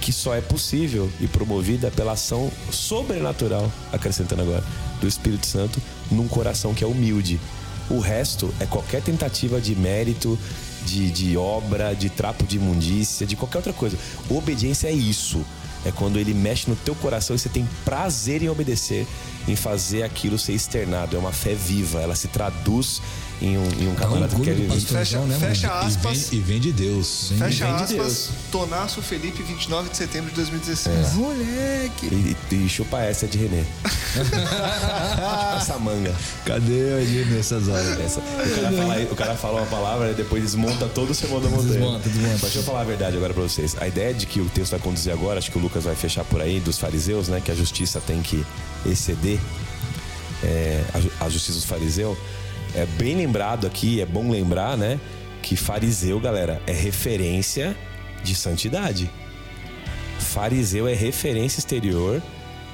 [0.05, 4.63] que só é possível e promovida pela ação sobrenatural, acrescentando agora,
[5.01, 5.81] do Espírito Santo
[6.11, 7.41] num coração que é humilde.
[7.89, 10.39] O resto é qualquer tentativa de mérito,
[10.85, 13.97] de, de obra, de trapo de imundícia, de qualquer outra coisa.
[14.29, 15.43] Obediência é isso.
[15.87, 19.07] É quando ele mexe no teu coração e você tem prazer em obedecer,
[19.49, 21.17] em fazer aquilo ser externado.
[21.17, 23.01] É uma fé viva, ela se traduz
[23.43, 24.75] em um, em um camarada que orgulho quer do viver.
[24.75, 24.99] pastor.
[24.99, 25.83] Fecha, João, né, fecha mano?
[25.83, 26.29] E aspas.
[26.29, 27.33] vem, e vem de Deus.
[27.39, 27.97] Fecha vem de aspas.
[27.97, 28.31] Deus.
[28.51, 30.97] Tonaço Felipe, 29 de setembro de 2016.
[30.97, 31.15] É.
[31.15, 32.07] Moleque!
[32.51, 33.65] E, e chupa essa de Renê.
[33.65, 36.15] chupa essa manga.
[36.45, 38.01] Cadê a gente nessas horas?
[38.01, 38.21] Essa.
[38.21, 41.49] O, cara fala, o cara fala uma palavra e depois desmonta todo o sermão da
[41.49, 41.73] montanha.
[41.73, 42.33] Desmonta, desmonta.
[42.33, 43.77] Mas deixa eu falar a verdade agora pra vocês.
[43.81, 46.25] A ideia de que o texto vai conduzir agora, acho que o Lucas vai fechar
[46.25, 47.41] por aí, dos fariseus, né?
[47.45, 48.45] Que a justiça tem que
[48.87, 49.39] exceder
[50.43, 50.83] é,
[51.21, 52.17] a, a justiça dos fariseus.
[52.75, 54.99] É bem lembrado aqui, é bom lembrar, né?
[55.43, 57.77] Que fariseu, galera, é referência
[58.23, 59.11] de santidade.
[60.19, 62.23] Fariseu é referência exterior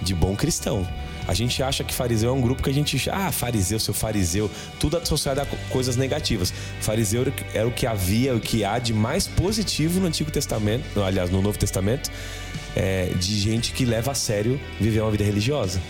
[0.00, 0.86] de bom cristão.
[1.28, 3.08] A gente acha que fariseu é um grupo que a gente.
[3.10, 4.50] Ah, fariseu, seu fariseu.
[4.80, 6.52] Tudo associado a co- coisas negativas.
[6.80, 11.30] Fariseu era o que- havia, o que há de mais positivo no Antigo Testamento, aliás,
[11.30, 12.10] no Novo Testamento,
[12.74, 15.80] é, de gente que leva a sério viver uma vida religiosa.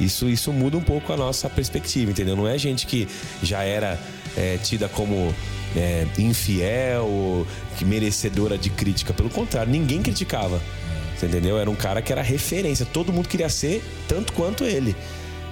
[0.00, 2.36] Isso, isso muda um pouco a nossa perspectiva, entendeu?
[2.36, 3.08] Não é gente que
[3.42, 3.98] já era
[4.36, 5.34] é, tida como
[5.74, 7.46] é, infiel, ou
[7.82, 9.12] merecedora de crítica.
[9.14, 10.60] Pelo contrário, ninguém criticava.
[11.16, 11.58] Você entendeu?
[11.58, 12.84] Era um cara que era referência.
[12.84, 14.94] Todo mundo queria ser tanto quanto ele.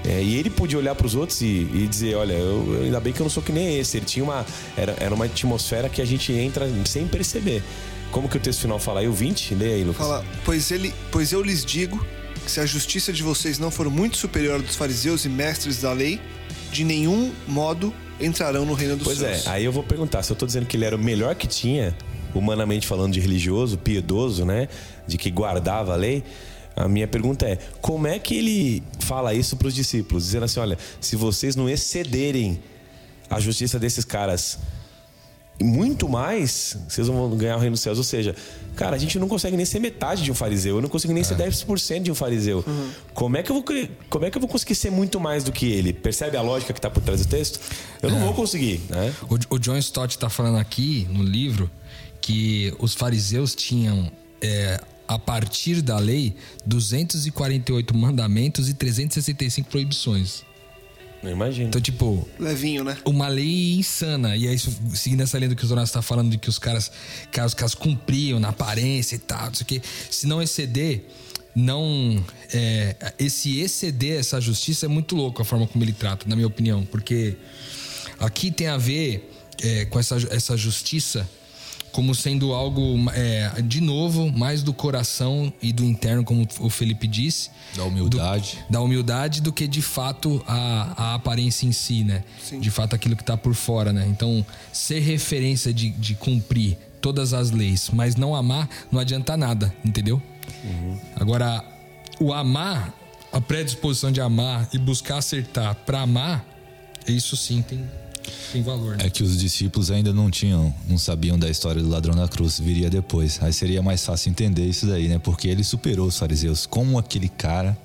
[0.07, 3.01] É, e ele podia olhar para os outros e, e dizer: Olha, eu, eu- ainda
[3.01, 3.97] bem que eu não sou que nem esse.
[3.97, 4.45] Ele tinha uma.
[4.77, 7.63] Era, era uma atmosfera que a gente entra sem perceber.
[8.11, 9.01] Como que o texto final fala?
[9.09, 9.55] O 20?
[9.55, 10.07] Leia aí, Lucas.
[10.07, 12.05] Fala, pois, ele, pois eu lhes digo
[12.45, 15.81] que se a justiça de vocês não for muito superior à dos fariseus e mestres
[15.81, 16.21] da lei,
[16.71, 19.49] de nenhum modo entrarão no reino dos Pois é, céus.
[19.49, 21.97] aí eu vou perguntar, se eu tô dizendo que ele era o melhor que tinha,
[22.35, 24.69] humanamente falando de religioso, piedoso, né?
[25.07, 26.23] De que guardava a lei,
[26.77, 30.25] a minha pergunta é: como é que ele fala isso para os discípulos?
[30.25, 32.61] Dizendo assim: olha, se vocês não excederem
[33.31, 34.59] a justiça desses caras
[35.63, 37.99] muito mais, vocês vão ganhar o reino dos céus.
[37.99, 38.35] Ou seja,
[38.75, 40.77] cara, a gente não consegue nem ser metade de um fariseu.
[40.77, 42.65] Eu não consigo nem ser 10% de um fariseu.
[43.13, 43.65] Como, é que eu vou,
[44.11, 45.93] como é que eu vou conseguir ser muito mais do que ele?
[45.93, 47.61] Percebe a lógica que está por trás do texto?
[48.03, 49.15] Eu não vou conseguir, né?
[49.29, 51.71] O, o John Stott está falando aqui no livro
[52.21, 56.35] que os fariseus tinham, é, a partir da lei,
[56.67, 60.43] 248 mandamentos e 365 proibições.
[61.25, 61.69] Não imagino.
[61.69, 62.99] Então, tipo, Levinho, né?
[63.05, 64.37] uma lei insana.
[64.37, 66.59] E aí, isso- seguindo essa linha do que o Zonas está falando, de que os
[66.59, 66.93] caras,
[67.47, 69.83] os caras cumpriam na aparência e tal, não sei o quê.
[70.11, 71.07] Se não exceder,
[71.55, 72.23] não.
[72.53, 76.47] é, esse exceder essa justiça é muito louco a forma como ele trata, na minha
[76.47, 76.85] opinião.
[76.85, 77.37] Porque
[78.19, 79.31] aqui tem a ver
[79.63, 81.29] é, com essa, essa justiça
[81.95, 87.07] como sendo algo, é, de novo, mais do coração e do interno, como o Felipe
[87.07, 87.51] disse.
[87.77, 88.59] Da humildade.
[88.69, 92.25] Do- da humildade do que de fato a, a aparência em si, né?
[92.61, 94.05] De fato aquilo que tá por fora, né?
[94.09, 99.73] Então, ser referência de, de cumprir todas as leis, mas não amar, não adianta nada,
[99.85, 100.21] entendeu?
[101.15, 101.65] Agora,
[102.19, 102.93] o amar,
[103.33, 106.45] a predisposição de amar e buscar acertar pra amar,
[107.07, 107.89] isso sim tem,
[108.53, 109.07] tem valor, né?
[109.07, 112.59] É que os discípulos ainda não tinham, não sabiam da história do ladrão da cruz,
[112.59, 113.43] viria depois.
[113.43, 115.19] Aí seria mais fácil entender isso daí, né?
[115.19, 116.67] Porque ele superou os fariseus.
[116.67, 117.77] Como aquele cara,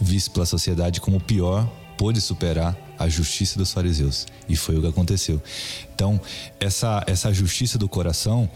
[0.00, 4.26] visto pela sociedade como o pior, pôde superar a justiça dos fariseus.
[4.48, 5.42] E foi o que aconteceu.
[5.94, 6.20] Então,
[6.60, 8.48] essa, essa justiça do coração,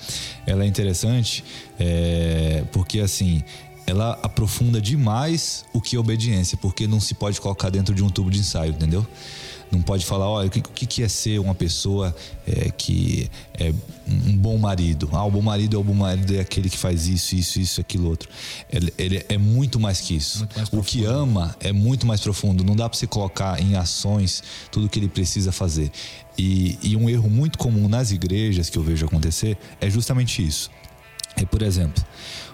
[0.46, 1.44] ela é interessante
[1.78, 3.42] é, porque, assim,
[3.86, 8.08] ela aprofunda demais o que é obediência, porque não se pode colocar dentro de um
[8.08, 9.06] tubo de ensaio, entendeu?
[9.70, 12.14] Não pode falar, olha, o que, o que é ser uma pessoa
[12.44, 13.72] é, que é
[14.08, 15.08] um bom marido?
[15.12, 17.80] Ah, o bom marido é o bom marido, é aquele que faz isso, isso, isso,
[17.80, 18.28] aquilo outro.
[18.68, 20.46] Ele, ele é muito mais que isso.
[20.56, 22.64] Mais o que ama é muito mais profundo.
[22.64, 24.42] Não dá para você colocar em ações
[24.72, 25.92] tudo que ele precisa fazer.
[26.36, 30.68] E, e um erro muito comum nas igrejas que eu vejo acontecer é justamente isso.
[31.36, 32.04] É, por exemplo,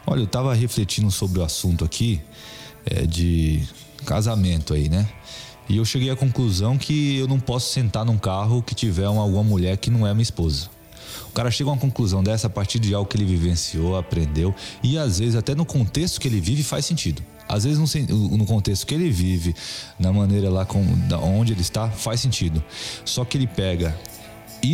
[0.07, 2.21] olha, eu estava refletindo sobre o assunto aqui
[2.85, 3.62] é, de
[4.05, 5.09] casamento aí, né?
[5.69, 9.23] E eu cheguei à conclusão que eu não posso sentar num carro que tiver uma,
[9.23, 10.69] alguma mulher que não é minha esposa.
[11.29, 14.55] O cara chega a uma conclusão dessa a partir de algo que ele vivenciou, aprendeu
[14.83, 17.23] e às vezes até no contexto que ele vive faz sentido.
[17.49, 19.55] Às vezes no, no contexto que ele vive,
[19.99, 22.62] na maneira lá com, da onde ele está, faz sentido.
[23.05, 23.97] Só que ele pega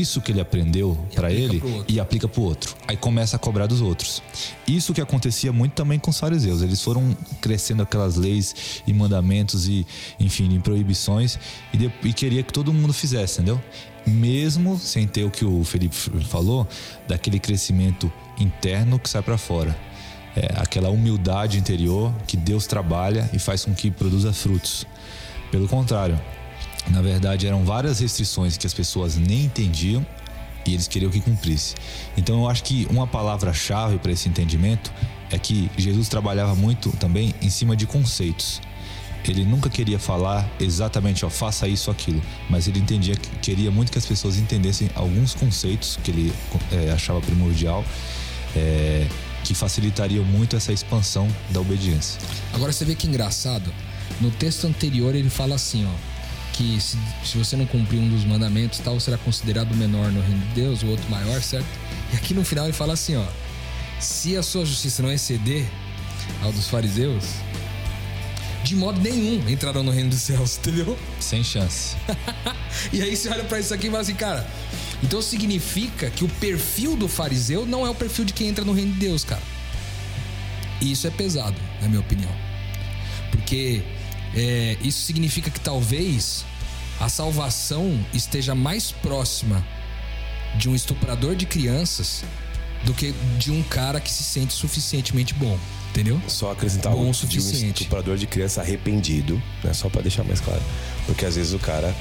[0.01, 2.75] isso que ele aprendeu para ele e aplica para o outro.
[2.87, 4.23] Aí começa a cobrar dos outros.
[4.67, 6.63] Isso que acontecia muito também com os fariseus.
[6.63, 9.87] Eles foram crescendo aquelas leis e mandamentos e,
[10.19, 11.39] enfim, proibições
[11.73, 13.61] e, de, e queria que todo mundo fizesse, entendeu?
[14.07, 15.95] Mesmo sem ter o que o Felipe
[16.29, 16.67] falou,
[17.07, 19.77] daquele crescimento interno que sai para fora.
[20.35, 24.87] É, aquela humildade interior que Deus trabalha e faz com que produza frutos.
[25.51, 26.19] Pelo contrário,
[26.91, 30.05] na verdade, eram várias restrições que as pessoas nem entendiam
[30.67, 31.75] e eles queriam que cumprisse.
[32.17, 34.93] Então, eu acho que uma palavra-chave para esse entendimento
[35.31, 38.61] é que Jesus trabalhava muito também em cima de conceitos.
[39.25, 42.21] Ele nunca queria falar exatamente, ó, faça isso ou aquilo,
[42.51, 46.33] mas ele entendia que queria muito que as pessoas entendessem alguns conceitos que ele
[46.73, 47.85] é, achava primordial,
[48.57, 49.07] é,
[49.45, 52.21] que facilitariam muito essa expansão da obediência.
[52.53, 53.73] Agora você vê que engraçado,
[54.21, 56.12] no texto anterior ele fala assim, ó
[56.53, 60.41] que se, se você não cumprir um dos mandamentos, tal, será considerado menor no reino
[60.49, 61.67] de Deus, o outro maior, certo?
[62.13, 63.25] E aqui no final ele fala assim, ó:
[63.99, 65.67] se a sua justiça não exceder
[66.43, 67.25] ao dos fariseus,
[68.63, 70.99] de modo nenhum entrarão no reino dos céus, entendeu?
[71.19, 71.97] Sem chance.
[72.93, 74.47] e aí você olha para isso aqui e fala assim, cara,
[75.03, 78.73] então significa que o perfil do fariseu não é o perfil de quem entra no
[78.73, 79.43] reino de Deus, cara.
[80.81, 82.31] E isso é pesado, na minha opinião.
[83.31, 83.83] Porque
[84.35, 86.45] é, isso significa que talvez
[87.01, 89.65] a salvação esteja mais próxima
[90.57, 92.25] de um estuprador de crianças
[92.85, 95.59] do que de um cara que se sente suficientemente bom.
[95.91, 96.21] Entendeu?
[96.27, 97.59] Só acrescentar bom o suficiente.
[97.59, 99.75] de um estuprador de criança arrependido, né?
[99.75, 100.63] Só para deixar mais claro.
[101.05, 101.95] Porque às vezes o cara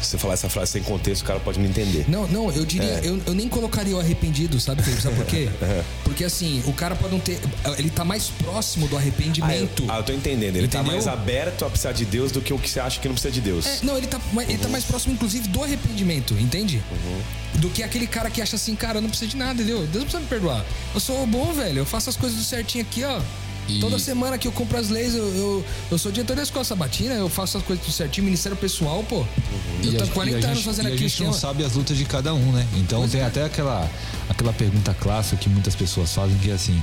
[0.00, 2.04] você falar essa frase sem contexto, o cara pode me entender.
[2.08, 3.00] Não, não, eu diria, é.
[3.04, 5.02] eu, eu nem colocaria o arrependido, sabe, Felipe?
[5.02, 5.48] Sabe por quê?
[6.04, 7.40] Porque assim, o cara pode não ter.
[7.78, 9.84] Ele tá mais próximo do arrependimento.
[9.84, 10.56] Ah, eu, ah, eu tô entendendo.
[10.56, 11.00] Ele tá Entendeu?
[11.00, 13.14] tá mais aberto a precisar de Deus do que o que você acha que não
[13.14, 13.66] precisa de Deus.
[13.66, 14.40] É, não, ele tá, uhum.
[14.42, 14.72] ele tá uhum.
[14.72, 16.82] mais próximo, inclusive, do arrependimento, entende?
[16.90, 17.60] Uhum.
[17.60, 19.78] Do que aquele cara que acha assim, cara, eu não preciso de nada, entendeu?
[19.80, 20.64] Deus não precisa me perdoar.
[20.92, 21.78] Eu sou bom, velho.
[21.78, 23.20] Eu faço as coisas do certinho aqui, ó.
[23.68, 23.80] E...
[23.80, 27.14] Toda semana que eu compro as leis, eu, eu, eu sou diretor da escola sabatina,
[27.14, 29.16] eu faço as coisas tudo certinho, Ministério Pessoal, pô.
[29.16, 29.26] Uhum.
[29.84, 30.96] Eu tô 40 anos fazendo aqui.
[30.96, 32.66] A gente não sabe as lutas de cada um, né?
[32.76, 33.24] Então pois tem é.
[33.24, 33.90] até aquela,
[34.28, 36.82] aquela pergunta clássica que muitas pessoas fazem, que é assim: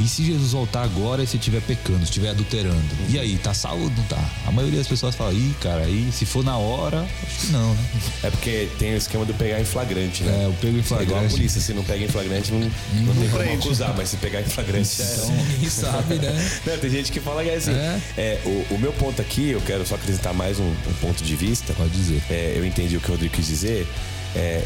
[0.00, 2.76] e se Jesus voltar agora e se estiver pecando, estiver adulterando?
[2.76, 3.06] Uhum.
[3.10, 3.92] E aí, tá salvo?
[3.96, 4.22] Não tá?
[4.46, 7.74] A maioria das pessoas fala, ih, cara, aí se for na hora, acho que não,
[7.74, 7.84] né?
[8.22, 10.44] É porque tem o esquema do pegar em flagrante, né?
[10.44, 11.12] É, o pego em flagrante.
[11.12, 12.68] É igual a polícia, se não pega em flagrante, não, não,
[13.02, 14.88] não tem como acusar, mas se pegar em flagrante.
[15.02, 15.34] Então,
[15.64, 15.68] é...
[15.70, 16.50] sabe, né?
[16.66, 17.72] Não, tem gente que fala que é assim.
[17.72, 18.00] É.
[18.16, 21.36] é o, o, meu ponto aqui, eu quero só acrescentar mais um, um ponto de
[21.36, 21.72] vista.
[21.74, 22.22] Pode dizer.
[22.30, 23.86] É, eu entendi o que o Rodrigo quis dizer.
[24.34, 24.62] É,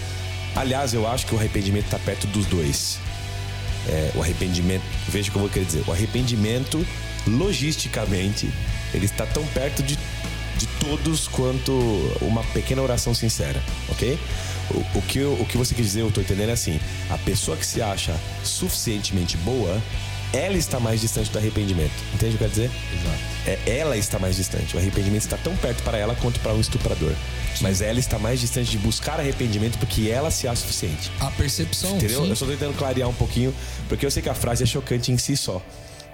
[0.55, 2.99] aliás, eu acho que o arrependimento está perto dos dois
[3.89, 4.83] é, o arrependimento.
[5.09, 5.85] Veja o que eu vou querer dizer.
[5.87, 6.85] O arrependimento,
[7.26, 8.49] logisticamente,
[8.95, 9.99] ele está tão perto de,
[10.57, 11.72] de todos quanto
[12.20, 14.18] uma pequena oração sincera, ok?
[14.70, 16.80] O, o, que, o que você quer dizer, eu estou entendendo é assim:
[17.11, 18.14] a pessoa que se acha
[18.45, 19.80] suficientemente boa,
[20.33, 21.93] ela está mais distante do arrependimento.
[22.14, 22.70] Entende o que eu quero dizer?
[22.93, 23.33] Exato.
[23.47, 24.74] É, ela está mais distante.
[24.74, 27.12] O arrependimento está tão perto para ela quanto para um estuprador.
[27.55, 27.62] Sim.
[27.64, 31.11] Mas ela está mais distante de buscar arrependimento porque ela se acha suficiente.
[31.20, 31.97] A percepção.
[31.97, 32.22] Entendeu?
[32.22, 32.30] Sim.
[32.30, 33.55] Eu só estou tentando clarear um pouquinho,
[33.89, 35.61] porque eu sei que a frase é chocante em si só.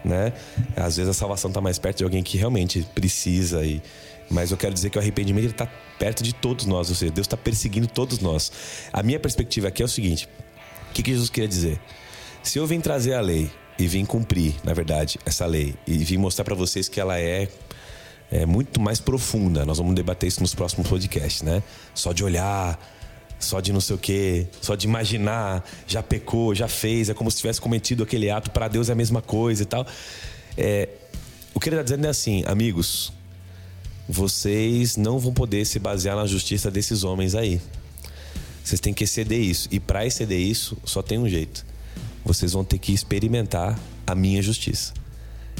[0.04, 0.32] Né?
[0.76, 3.82] Às vezes a salvação está mais perto de alguém que realmente precisa e
[4.30, 5.66] mas eu quero dizer que o arrependimento está
[5.98, 8.52] perto de todos nós, ou seja, Deus está perseguindo todos nós.
[8.92, 10.28] A minha perspectiva aqui é o seguinte:
[10.90, 11.80] o que, que Jesus queria dizer?
[12.42, 16.16] Se eu vim trazer a lei e vim cumprir, na verdade, essa lei e vim
[16.16, 17.48] mostrar para vocês que ela é
[18.30, 19.64] é muito mais profunda.
[19.64, 21.62] Nós vamos debater isso nos próximos podcasts, né?
[21.94, 22.78] Só de olhar,
[23.38, 27.30] só de não sei o quê, só de imaginar, já pecou, já fez, é como
[27.30, 29.86] se tivesse cometido aquele ato, para Deus é a mesma coisa e tal.
[30.56, 30.88] É,
[31.54, 33.12] o que ele está dizendo é assim, amigos,
[34.08, 37.60] vocês não vão poder se basear na justiça desses homens aí.
[38.62, 39.68] Vocês têm que exceder isso.
[39.70, 41.64] E para exceder isso, só tem um jeito.
[42.28, 44.92] Vocês vão ter que experimentar a minha justiça.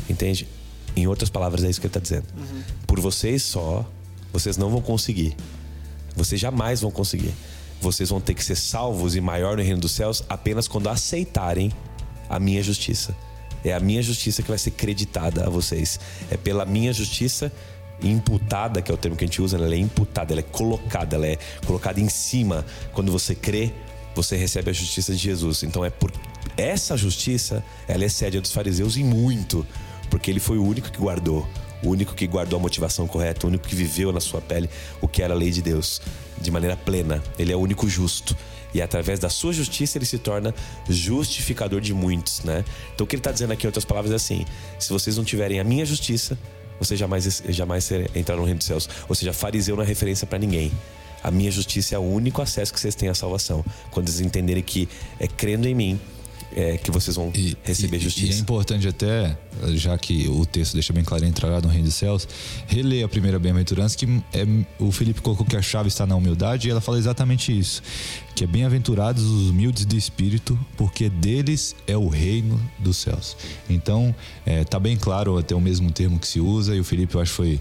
[0.07, 0.47] Entende?
[0.95, 2.27] Em outras palavras, é isso que ele está dizendo.
[2.37, 2.63] Uhum.
[2.87, 3.91] Por vocês só,
[4.31, 5.35] vocês não vão conseguir.
[6.15, 7.33] Vocês jamais vão conseguir.
[7.81, 11.73] Vocês vão ter que ser salvos e maior no reino dos céus apenas quando aceitarem
[12.29, 13.17] a minha justiça.
[13.65, 15.99] É a minha justiça que vai ser creditada a vocês.
[16.31, 17.51] É pela minha justiça
[18.03, 21.17] imputada, que é o termo que a gente usa, ela é imputada, ela é colocada,
[21.17, 22.67] ela é colocada em cima.
[22.93, 23.73] Quando você crê,
[24.15, 25.63] você recebe a justiça de Jesus.
[25.63, 26.13] Então é por
[26.57, 29.67] essa justiça, ela excede a dos fariseus em muito
[30.11, 31.47] porque ele foi o único que guardou
[31.83, 34.69] o único que guardou a motivação correta, o único que viveu na sua pele
[35.01, 36.01] o que era a lei de Deus
[36.41, 37.23] de maneira plena.
[37.39, 38.37] Ele é o único justo.
[38.75, 40.55] E através da sua justiça ele se torna
[40.89, 42.65] justificador de muitos, né?
[42.95, 44.45] Então o que ele está dizendo aqui, em outras palavras, é assim:
[44.79, 46.39] se vocês não tiverem a minha justiça,
[46.79, 48.89] vocês jamais, jamais entrarão no reino dos céus.
[49.09, 50.71] Ou seja, fariseu não é referência para ninguém.
[51.23, 53.65] A minha justiça é o único acesso que vocês têm à salvação.
[53.91, 54.87] Quando eles entenderem que
[55.19, 56.01] é crendo em mim
[56.55, 58.33] é, que vocês vão e, receber e, justiça.
[58.33, 59.37] E é importante até,
[59.75, 62.29] já que o texto deixa bem claro entrar no reino dos céus,
[62.67, 64.47] reler a primeira bem-aventurança, que é,
[64.79, 67.83] o Felipe colocou que a chave está na humildade, e ela fala exatamente isso.
[68.35, 73.37] Que é bem-aventurados os humildes de espírito, porque deles é o reino dos céus.
[73.69, 74.15] Então,
[74.47, 77.21] é, tá bem claro até o mesmo termo que se usa, e o Felipe, eu
[77.21, 77.61] acho, foi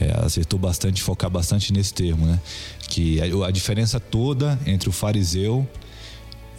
[0.00, 2.40] é, acertou bastante, focar bastante nesse termo, né?
[2.88, 5.66] Que a, a diferença toda entre o fariseu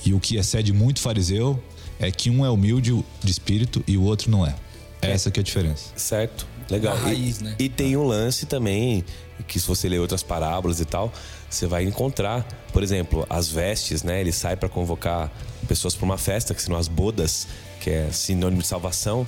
[0.06, 1.62] e o que excede muito fariseu
[2.00, 4.56] é que um é humilde de espírito e o outro não é.
[5.02, 5.92] Essa que é a diferença.
[5.96, 6.48] Certo.
[6.70, 6.96] Legal.
[6.98, 7.56] raiz, e, né?
[7.60, 9.04] e tem um lance também,
[9.48, 11.12] que se você ler outras parábolas e tal,
[11.50, 12.44] você vai encontrar,
[12.74, 14.20] por exemplo, as vestes, né?
[14.20, 15.32] Ele sai para convocar
[15.68, 17.48] pessoas para uma festa, que são as bodas,
[17.80, 19.28] que é sinônimo de salvação.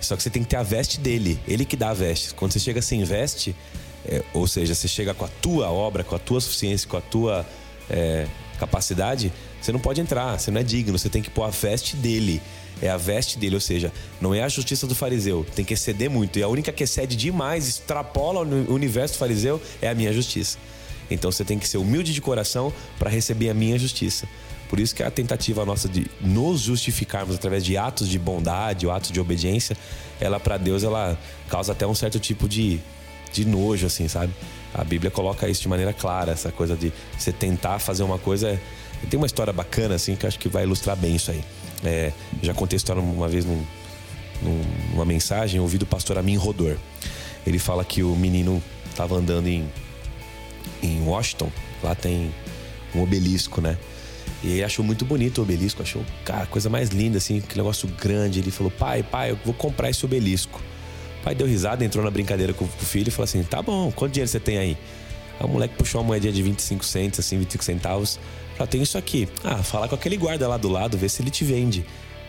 [0.00, 2.32] Só que você tem que ter a veste dele, ele que dá a veste.
[2.34, 3.54] Quando você chega sem veste,
[4.06, 7.00] é, ou seja, você chega com a tua obra, com a tua suficiência, com a
[7.00, 7.44] tua
[7.90, 8.26] é,
[8.58, 11.96] capacidade, você não pode entrar, você não é digno, você tem que pôr a veste
[11.96, 12.40] dele.
[12.80, 16.08] É a veste dele, ou seja, não é a justiça do fariseu, tem que exceder
[16.08, 16.38] muito.
[16.38, 20.58] E a única que excede demais, extrapola o universo do fariseu, é a minha justiça.
[21.10, 24.28] Então você tem que ser humilde de coração para receber a minha justiça.
[24.68, 28.92] Por isso que a tentativa nossa de nos justificarmos através de atos de bondade ou
[28.92, 29.76] atos de obediência,
[30.20, 32.78] ela para Deus ela causa até um certo tipo de,
[33.32, 34.32] de nojo, assim, sabe?
[34.74, 38.60] A Bíblia coloca isso de maneira clara, essa coisa de você tentar fazer uma coisa
[39.06, 41.42] tem uma história bacana, assim, que acho que vai ilustrar bem isso aí.
[41.84, 43.64] É, já contei a história uma vez num,
[44.92, 46.76] numa mensagem, ouvi do pastor Amin Rodor.
[47.46, 49.68] Ele fala que o menino estava andando em,
[50.82, 51.50] em Washington,
[51.82, 52.34] lá tem
[52.94, 53.76] um obelisco, né?
[54.42, 57.88] E ele achou muito bonito o obelisco, achou, cara, coisa mais linda, assim, que negócio
[57.88, 58.38] grande.
[58.38, 60.62] Ele falou, pai, pai, eu vou comprar esse obelisco.
[61.20, 63.90] O pai deu risada, entrou na brincadeira com o filho e falou assim: tá bom,
[63.90, 64.78] quanto dinheiro você tem aí?
[65.40, 68.20] Aí o moleque puxou uma moedinha de 25 centos, assim, 25 centavos.
[68.58, 69.28] Ah, tem isso aqui.
[69.44, 71.84] Ah, fala com aquele guarda lá do lado, vê se ele te vende.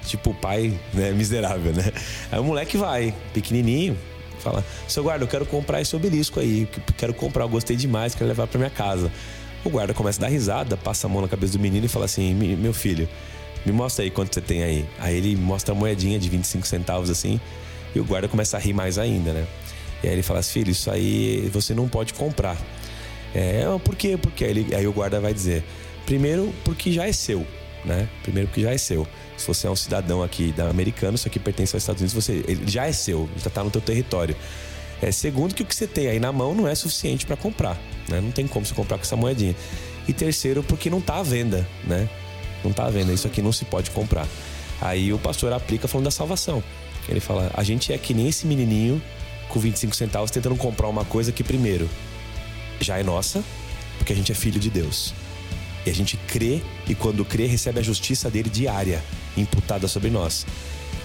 [0.06, 1.92] Tipo, o pai, né, miserável, né?
[2.32, 3.98] Aí o moleque vai, pequenininho,
[4.40, 6.68] fala: Seu guarda, eu quero comprar esse obelisco aí,
[6.98, 9.12] quero comprar, eu gostei demais, quero levar para minha casa.
[9.64, 12.06] O guarda começa a dar risada, passa a mão na cabeça do menino e fala
[12.06, 13.08] assim: Meu filho,
[13.66, 14.86] me mostra aí quanto você tem aí.
[15.00, 17.40] Aí ele mostra a moedinha de 25 centavos assim,
[17.94, 19.46] e o guarda começa a rir mais ainda, né?
[20.02, 22.58] E aí ele fala assim: Filho, isso aí você não pode comprar.
[23.36, 24.18] É, por quê?
[24.18, 25.64] Porque aí, ele, aí o guarda vai dizer:
[26.10, 27.46] Primeiro, porque já é seu,
[27.86, 28.10] né?
[28.24, 29.08] Primeiro, porque já é seu.
[29.38, 32.44] Se você é um cidadão aqui da americano, isso aqui pertence aos Estados Unidos, você,
[32.48, 34.36] ele já é seu, já está no teu território.
[35.04, 37.80] É, segundo, que o que você tem aí na mão não é suficiente para comprar,
[38.08, 38.20] né?
[38.20, 39.56] Não tem como você comprar com essa moedinha.
[40.08, 42.10] E terceiro, porque não está à venda, né?
[42.64, 44.28] Não está à venda, isso aqui não se pode comprar.
[44.82, 46.64] Aí o pastor aplica falando da salvação.
[47.08, 49.00] Ele fala: a gente é que nem esse menininho
[49.48, 51.88] com 25 centavos tentando comprar uma coisa que, primeiro,
[52.80, 53.44] já é nossa,
[54.00, 55.14] porque a gente é filho de Deus.
[55.90, 59.04] A gente crê e quando crê recebe a justiça dele diária
[59.36, 60.46] imputada sobre nós.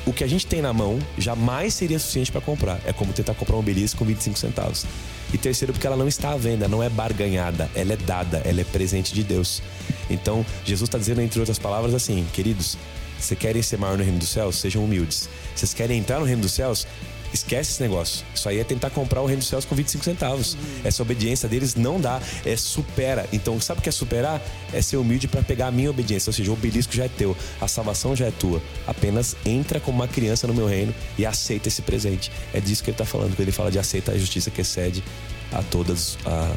[0.06, 2.80] O que a gente tem na mão jamais seria suficiente para comprar.
[2.84, 4.84] É como tentar comprar um obelisco com 25 centavos.
[5.32, 8.60] E terceiro, porque ela não está à venda, não é barganhada, ela é dada, ela
[8.60, 9.62] é presente de Deus.
[10.10, 12.76] Então, Jesus está dizendo, entre outras palavras, assim: queridos,
[13.18, 14.56] vocês querem ser maior no reino dos céus?
[14.56, 15.28] Sejam humildes.
[15.56, 16.86] Vocês querem entrar no reino dos céus?
[17.34, 18.24] Esquece esse negócio.
[18.32, 20.56] Isso aí é tentar comprar o reino dos céus com 25 centavos.
[20.84, 23.28] Essa obediência deles não dá, é supera.
[23.32, 24.40] Então, sabe o que é superar?
[24.72, 26.30] É ser humilde para pegar a minha obediência.
[26.30, 28.62] Ou seja, o obelisco já é teu, a salvação já é tua.
[28.86, 32.30] Apenas entra como uma criança no meu reino e aceita esse presente.
[32.52, 35.02] É disso que ele está falando, quando ele fala de aceita a justiça que excede
[35.50, 36.56] a todas a,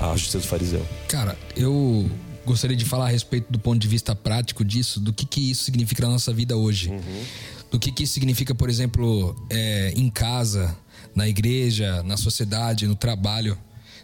[0.00, 0.86] a, a justiça do fariseu.
[1.08, 2.08] Cara, eu
[2.46, 5.64] gostaria de falar a respeito do ponto de vista prático disso, do que, que isso
[5.64, 6.90] significa na nossa vida hoje.
[6.90, 7.24] Uhum
[7.72, 10.76] do que, que isso significa, por exemplo, é, em casa,
[11.14, 13.58] na igreja, na sociedade, no trabalho.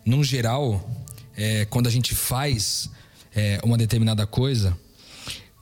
[0.06, 0.90] No geral,
[1.36, 2.90] é, quando a gente faz
[3.36, 4.76] é, uma determinada coisa,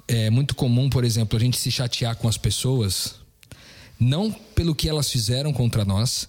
[0.06, 3.16] é muito comum, por exemplo, a gente se chatear com as pessoas,
[3.98, 6.28] não pelo que elas fizeram contra nós,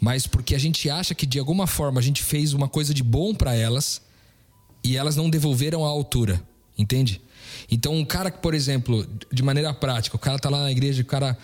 [0.00, 3.04] mas porque a gente acha que de alguma forma a gente fez uma coisa de
[3.04, 4.02] bom para elas
[4.82, 6.42] e elas não devolveram a altura,
[6.76, 7.20] entende?
[7.70, 11.02] Então, um cara que, por exemplo, de maneira prática, o cara tá lá na igreja,
[11.02, 11.36] o cara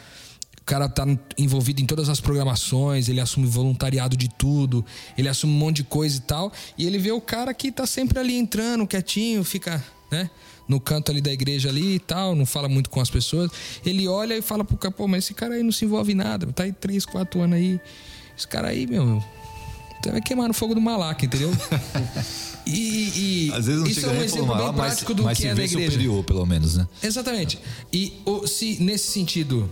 [0.61, 1.05] o cara tá
[1.37, 4.85] envolvido em todas as programações, ele assume voluntariado de tudo,
[5.19, 7.87] ele assume um monte de coisa e tal, e ele vê o cara que tá
[7.87, 10.31] sempre ali entrando, quietinho, fica, né?
[10.69, 13.51] No canto ali da igreja ali e tal, não fala muito com as pessoas.
[13.85, 16.15] Ele olha e fala pro cara, pô, mas esse cara aí não se envolve em
[16.15, 17.81] nada, tá aí três, quatro anos aí
[18.39, 19.21] Esse cara aí, meu,
[20.03, 21.51] você vai queimar no fogo do malaca, entendeu?
[22.67, 25.37] E, e Às vezes não isso chega é um exemplo bem mas, prático do mas
[25.39, 25.91] que se é na igreja.
[25.91, 26.87] superior, pelo menos, né?
[27.03, 27.59] Exatamente.
[27.93, 29.69] E o- se nesse sentido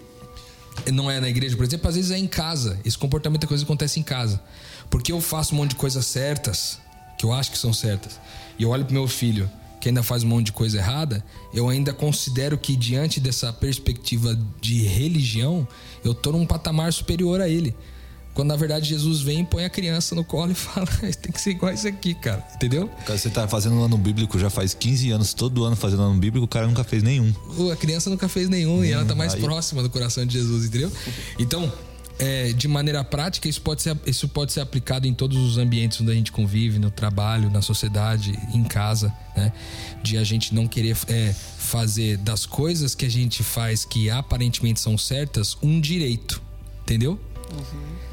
[0.92, 2.80] não é na igreja, por exemplo, às vezes é em casa.
[2.84, 4.42] Esse comportamento é coisa que acontece em casa.
[4.90, 6.78] Porque eu faço um monte de coisas certas,
[7.18, 8.18] que eu acho que são certas,
[8.58, 9.48] e eu olho pro meu filho
[9.80, 11.24] que ainda faz um monte de coisa errada,
[11.54, 15.68] eu ainda considero que diante dessa perspectiva de religião,
[16.02, 17.76] eu tô num patamar superior a ele.
[18.38, 20.86] Quando na verdade Jesus vem, põe a criança no colo e fala:
[21.20, 22.46] tem que ser igual isso aqui, cara.
[22.54, 22.88] Entendeu?
[23.04, 26.14] Cara, Você tá fazendo um ano bíblico já faz 15 anos, todo ano fazendo ano
[26.20, 27.34] bíblico, o cara nunca fez nenhum.
[27.72, 30.66] A criança nunca fez nenhum e ela tá mais aí- próxima do coração de Jesus,
[30.66, 30.92] entendeu?
[31.36, 31.72] Então,
[32.16, 36.00] é, de maneira prática, isso pode, ser, isso pode ser aplicado em todos os ambientes
[36.00, 39.52] onde a gente convive, no trabalho, na sociedade, em casa, né?
[40.00, 44.78] De a gente não querer é, fazer das coisas que a gente faz que aparentemente
[44.78, 46.40] são certas um direito,
[46.82, 47.18] entendeu?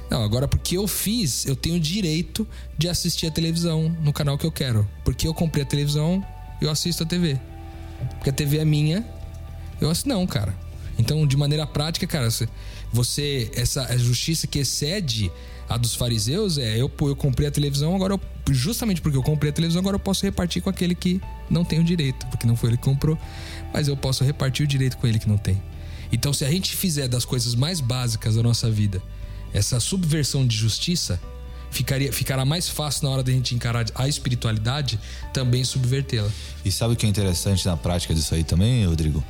[0.10, 2.48] Não, agora porque eu fiz, eu tenho direito
[2.78, 4.88] de assistir a televisão no canal que eu quero.
[5.04, 6.26] Porque eu comprei a televisão,
[6.62, 7.40] eu assisto a TV.
[8.18, 9.06] Porque a TV é minha,
[9.82, 10.10] eu assisto.
[10.10, 10.56] Não, cara.
[10.98, 12.30] Então, de maneira prática, cara,
[12.94, 13.52] você-.
[13.56, 15.32] Essa justiça que excede
[15.68, 18.22] a dos fariseus é eu, eu comprei a televisão, agora eu,
[18.54, 21.80] justamente porque eu comprei a televisão, agora eu posso repartir com aquele que não tem
[21.80, 23.18] o direito, porque não foi ele que comprou,
[23.74, 25.62] mas eu posso repartir o direito com ele que não tem.
[26.12, 29.02] Então, se a gente fizer das coisas mais básicas da nossa vida
[29.56, 31.20] essa subversão de justiça,
[31.72, 35.00] ficaria, ficará mais fácil na hora da gente encarar a espiritualidade
[35.34, 36.30] também subvertê-la.
[36.66, 39.24] E sabe o que é interessante na prática disso aí também, Rodrigo?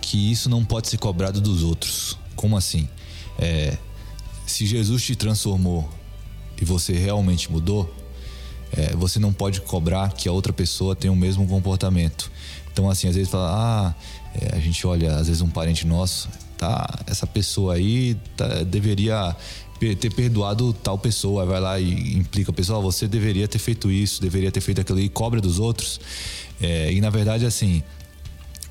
[0.00, 2.16] Que isso não pode ser cobrado dos outros.
[2.36, 2.88] Como assim?
[3.36, 3.76] É,
[4.46, 5.90] se Jesus te transformou
[6.60, 7.92] e você realmente mudou,
[8.70, 12.30] é, você não pode cobrar que a outra pessoa tenha o mesmo comportamento.
[12.72, 13.94] Então, assim, às vezes fala, ah,
[14.40, 16.28] é, a gente olha, às vezes um parente nosso,
[16.58, 19.34] tá, essa pessoa aí tá- deveria
[20.00, 23.90] ter perdoado tal pessoa, vai lá e implica a pessoa, "Ah, você deveria ter feito
[23.90, 26.00] isso, deveria ter feito aquilo e cobra dos outros.
[26.60, 27.82] É, e na verdade, assim,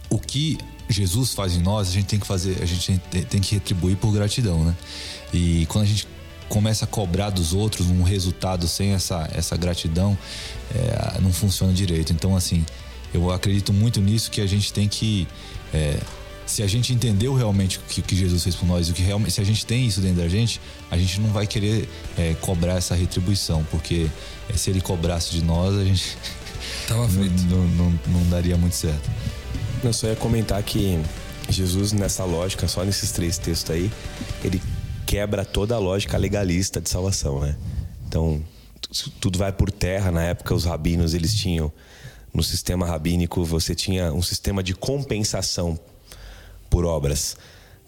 [0.10, 0.58] o que
[0.90, 4.12] Jesus faz em nós, a gente tem que fazer, a gente tem que retribuir por
[4.12, 4.76] gratidão, né?
[5.34, 6.08] E quando a gente
[6.50, 10.18] começa a cobrar dos outros um resultado sem essa, essa gratidão,
[10.74, 12.14] é, não funciona direito.
[12.14, 12.66] Então, assim,
[13.14, 15.28] eu acredito muito nisso que a gente tem que.
[15.74, 15.98] é,
[16.48, 19.02] se a gente entendeu realmente o que, o que Jesus fez por nós, o que
[19.04, 21.88] realmente, se a gente tem isso dentro da gente, a gente não vai querer
[22.18, 24.08] é, cobrar essa retribuição, porque
[24.50, 26.18] é, se ele cobrasse de nós, a gente
[26.88, 27.44] Tava não, frito.
[27.54, 29.10] não, não- não daria muito certo.
[29.84, 31.00] Eu só ia comentar que
[31.50, 33.92] Jesus, nessa lógica, só nesses três textos aí,
[34.44, 34.62] ele
[35.06, 37.56] quebra toda a lógica legalista de salvação, né?
[38.08, 38.42] Então,
[38.82, 40.12] tu- tudo vai por terra.
[40.12, 41.72] Na época, os rabinos, eles tinham,
[42.34, 45.80] no sistema rabínico, você tinha um sistema de compensação
[46.70, 47.38] por obras.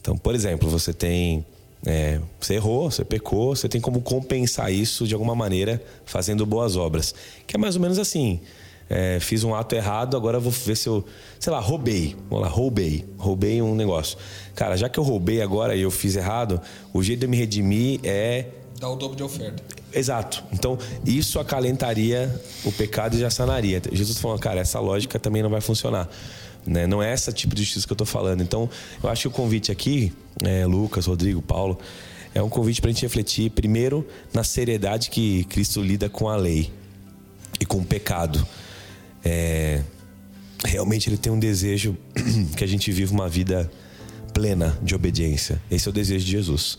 [0.02, 1.46] Então, por exemplo, você tem.
[1.86, 6.76] é, você errou, você pecou, você tem como compensar isso de alguma maneira fazendo boas
[6.76, 7.14] obras.
[7.46, 8.40] Que é mais ou menos assim.
[8.90, 11.06] é, fiz um ato errado, agora vou ver se eu.
[11.40, 12.16] Sei lá, roubei.
[12.30, 13.06] Vamos lá, roubei.
[13.18, 14.18] Roubei um negócio.
[14.56, 16.60] Cara, já que eu roubei agora e eu fiz errado,
[16.92, 18.46] o jeito de eu me redimir é
[18.80, 19.62] Dá o dobro de oferta.
[19.94, 20.44] Exato.
[20.54, 23.82] Então, isso acalentaria o pecado e já sanaria.
[23.92, 26.08] Jesus tá falando, cara, essa lógica também não vai funcionar.
[26.70, 26.86] Né?
[26.86, 28.44] Não é esse tipo de justiça que eu tô falando.
[28.44, 28.70] Então,
[29.02, 30.14] eu acho que o convite aqui,
[30.44, 31.80] é, Lucas, Rodrigo, Paulo,
[32.34, 36.36] é um convite para a gente refletir, primeiro, na seriedade que Cristo lida com a
[36.36, 36.72] lei
[37.60, 38.46] e com o pecado.
[39.26, 39.82] É,
[40.64, 41.98] realmente ele tem um desejo
[42.56, 43.70] que a gente viva uma vida
[44.32, 45.60] plena de obediência.
[45.72, 46.78] Esse é o desejo de Jesus.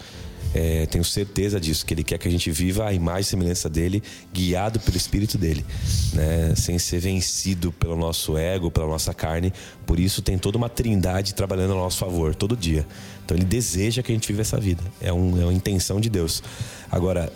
[0.53, 3.69] É, tenho certeza disso, que ele quer que a gente viva a imagem e semelhança
[3.69, 5.65] dele, guiado pelo Espírito dele,
[6.13, 6.55] né?
[6.57, 9.53] sem ser vencido pelo nosso ego, pela nossa carne.
[9.87, 12.87] Por isso, tem toda uma trindade trabalhando a nosso favor todo dia.
[13.25, 14.83] Então, ele deseja que a gente viva essa vida.
[15.01, 16.43] É, um, é uma intenção de Deus.
[16.91, 17.33] Agora,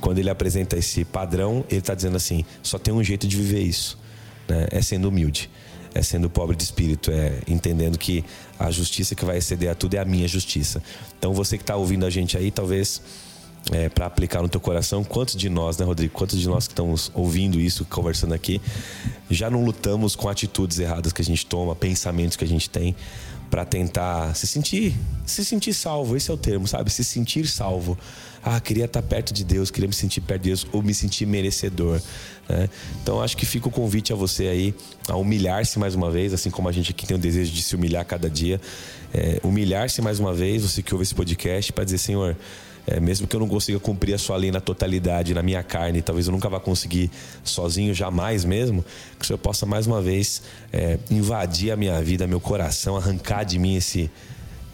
[0.00, 3.62] quando ele apresenta esse padrão, ele está dizendo assim: só tem um jeito de viver
[3.62, 3.98] isso,
[4.46, 4.68] né?
[4.70, 5.50] é sendo humilde
[5.94, 8.24] é sendo pobre de espírito, é entendendo que
[8.58, 10.82] a justiça que vai exceder a tudo é a minha justiça.
[11.18, 13.00] Então você que está ouvindo a gente aí, talvez
[13.72, 16.12] é, para aplicar no teu coração, quantos de nós, né, Rodrigo?
[16.12, 18.60] Quantos de nós que estamos ouvindo isso, conversando aqui,
[19.30, 22.94] já não lutamos com atitudes erradas que a gente toma, pensamentos que a gente tem
[23.50, 26.90] para tentar se sentir, se sentir salvo, esse é o termo, sabe?
[26.90, 27.98] Se sentir salvo.
[28.42, 31.26] Ah, queria estar perto de Deus, queria me sentir perto de Deus ou me sentir
[31.26, 32.00] merecedor.
[32.48, 32.68] Né?
[33.02, 34.74] Então acho que fica o convite a você aí
[35.08, 37.74] a humilhar-se mais uma vez, assim como a gente aqui tem o desejo de se
[37.76, 38.60] humilhar cada dia.
[39.12, 42.36] É, humilhar-se mais uma vez, você que ouve esse podcast, para dizer, Senhor,
[42.86, 46.00] é, mesmo que eu não consiga cumprir a sua lei na totalidade, na minha carne,
[46.00, 47.10] talvez eu nunca vá conseguir
[47.44, 48.82] sozinho, jamais mesmo,
[49.18, 50.42] que o Senhor possa mais uma vez
[50.72, 54.10] é, invadir a minha vida, meu coração, arrancar de mim esse,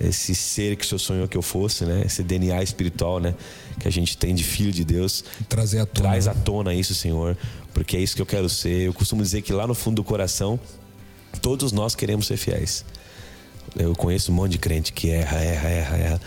[0.00, 2.02] esse ser que o Senhor sonhou que eu fosse, né?
[2.06, 3.34] Esse DNA espiritual, né?
[3.78, 5.24] Que a gente tem de filho de Deus.
[5.48, 6.08] Trazer à tona.
[6.08, 7.36] Traz à tona isso, Senhor,
[7.72, 8.82] porque é isso que eu quero ser.
[8.82, 10.58] Eu costumo dizer que lá no fundo do coração,
[11.40, 12.84] todos nós queremos ser fiéis.
[13.76, 16.20] Eu conheço um monte de crente que erra, erra, erra, erra.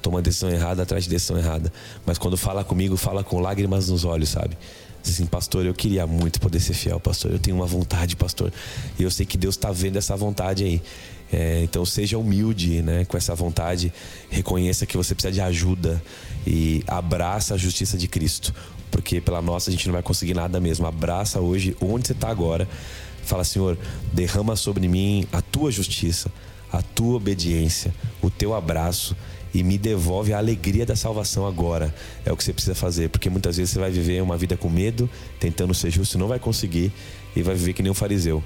[0.00, 1.72] Toma decisão errada atrás de decisão errada.
[2.04, 4.56] Mas quando fala comigo, fala com lágrimas nos olhos, sabe?
[5.02, 7.30] Diz assim, pastor, eu queria muito poder ser fiel, pastor.
[7.30, 8.50] Eu tenho uma vontade, pastor.
[8.98, 10.82] E eu sei que Deus está vendo essa vontade aí.
[11.34, 13.92] É, então seja humilde né, com essa vontade,
[14.30, 16.00] reconheça que você precisa de ajuda
[16.46, 18.54] e abraça a justiça de Cristo,
[18.88, 20.86] porque pela nossa a gente não vai conseguir nada mesmo.
[20.86, 22.68] Abraça hoje onde você está agora.
[23.24, 23.76] Fala, Senhor,
[24.12, 26.30] derrama sobre mim a tua justiça,
[26.70, 29.16] a tua obediência, o teu abraço
[29.52, 31.92] e me devolve a alegria da salvação agora.
[32.24, 34.70] É o que você precisa fazer, porque muitas vezes você vai viver uma vida com
[34.70, 35.10] medo,
[35.40, 36.92] tentando ser justo, não vai conseguir
[37.36, 38.42] e vai viver que nem um fariseu.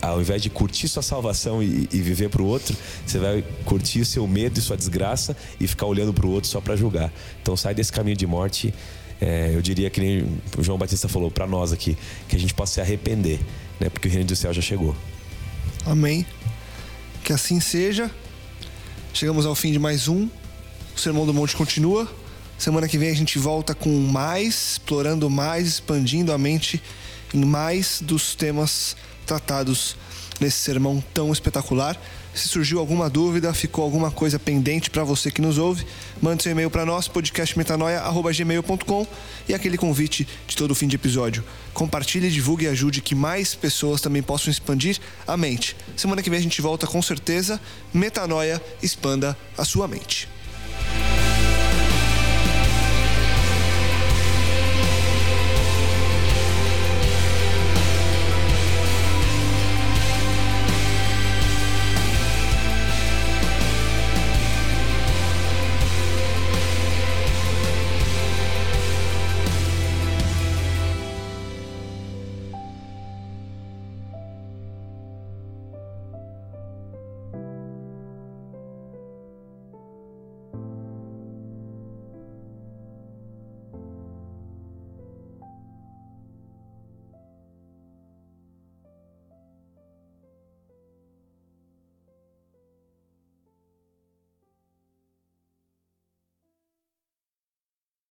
[0.00, 2.76] Ao invés de curtir sua salvação e, viver para o outro,
[3.06, 6.60] você vai curtir seu medo e sua desgraça e ficar olhando para o outro só
[6.60, 7.12] para julgar.
[7.42, 8.72] Então sai desse caminho de morte.
[9.20, 11.96] É, eu diria que nem o João Batista falou para nós aqui,
[12.28, 13.40] que a gente possa se arrepender,
[13.80, 13.88] né?
[13.88, 14.94] Porque o reino do céu já chegou.
[15.84, 16.24] Amém.
[17.24, 18.10] Que assim seja.
[19.12, 20.28] Chegamos ao fim de mais um.
[20.96, 22.08] O Sermão do Monte continua.
[22.56, 26.80] Semana que vem a gente volta com mais, explorando mais, expandindo a mente
[27.34, 29.96] em mais dos temas tratados
[30.40, 32.00] nesse sermão tão espetacular.
[32.34, 35.84] Se surgiu alguma dúvida, ficou alguma coisa pendente para você que nos ouve,
[36.22, 39.06] mande seu e-mail para nós, podcastmetanoia.gmail.com
[39.48, 41.42] e aquele convite de todo fim de episódio.
[41.74, 45.76] Compartilhe, divulgue e ajude que mais pessoas também possam expandir a mente.
[45.96, 47.60] Semana que vem a gente volta com certeza.
[47.92, 50.28] Metanoia, expanda a sua mente.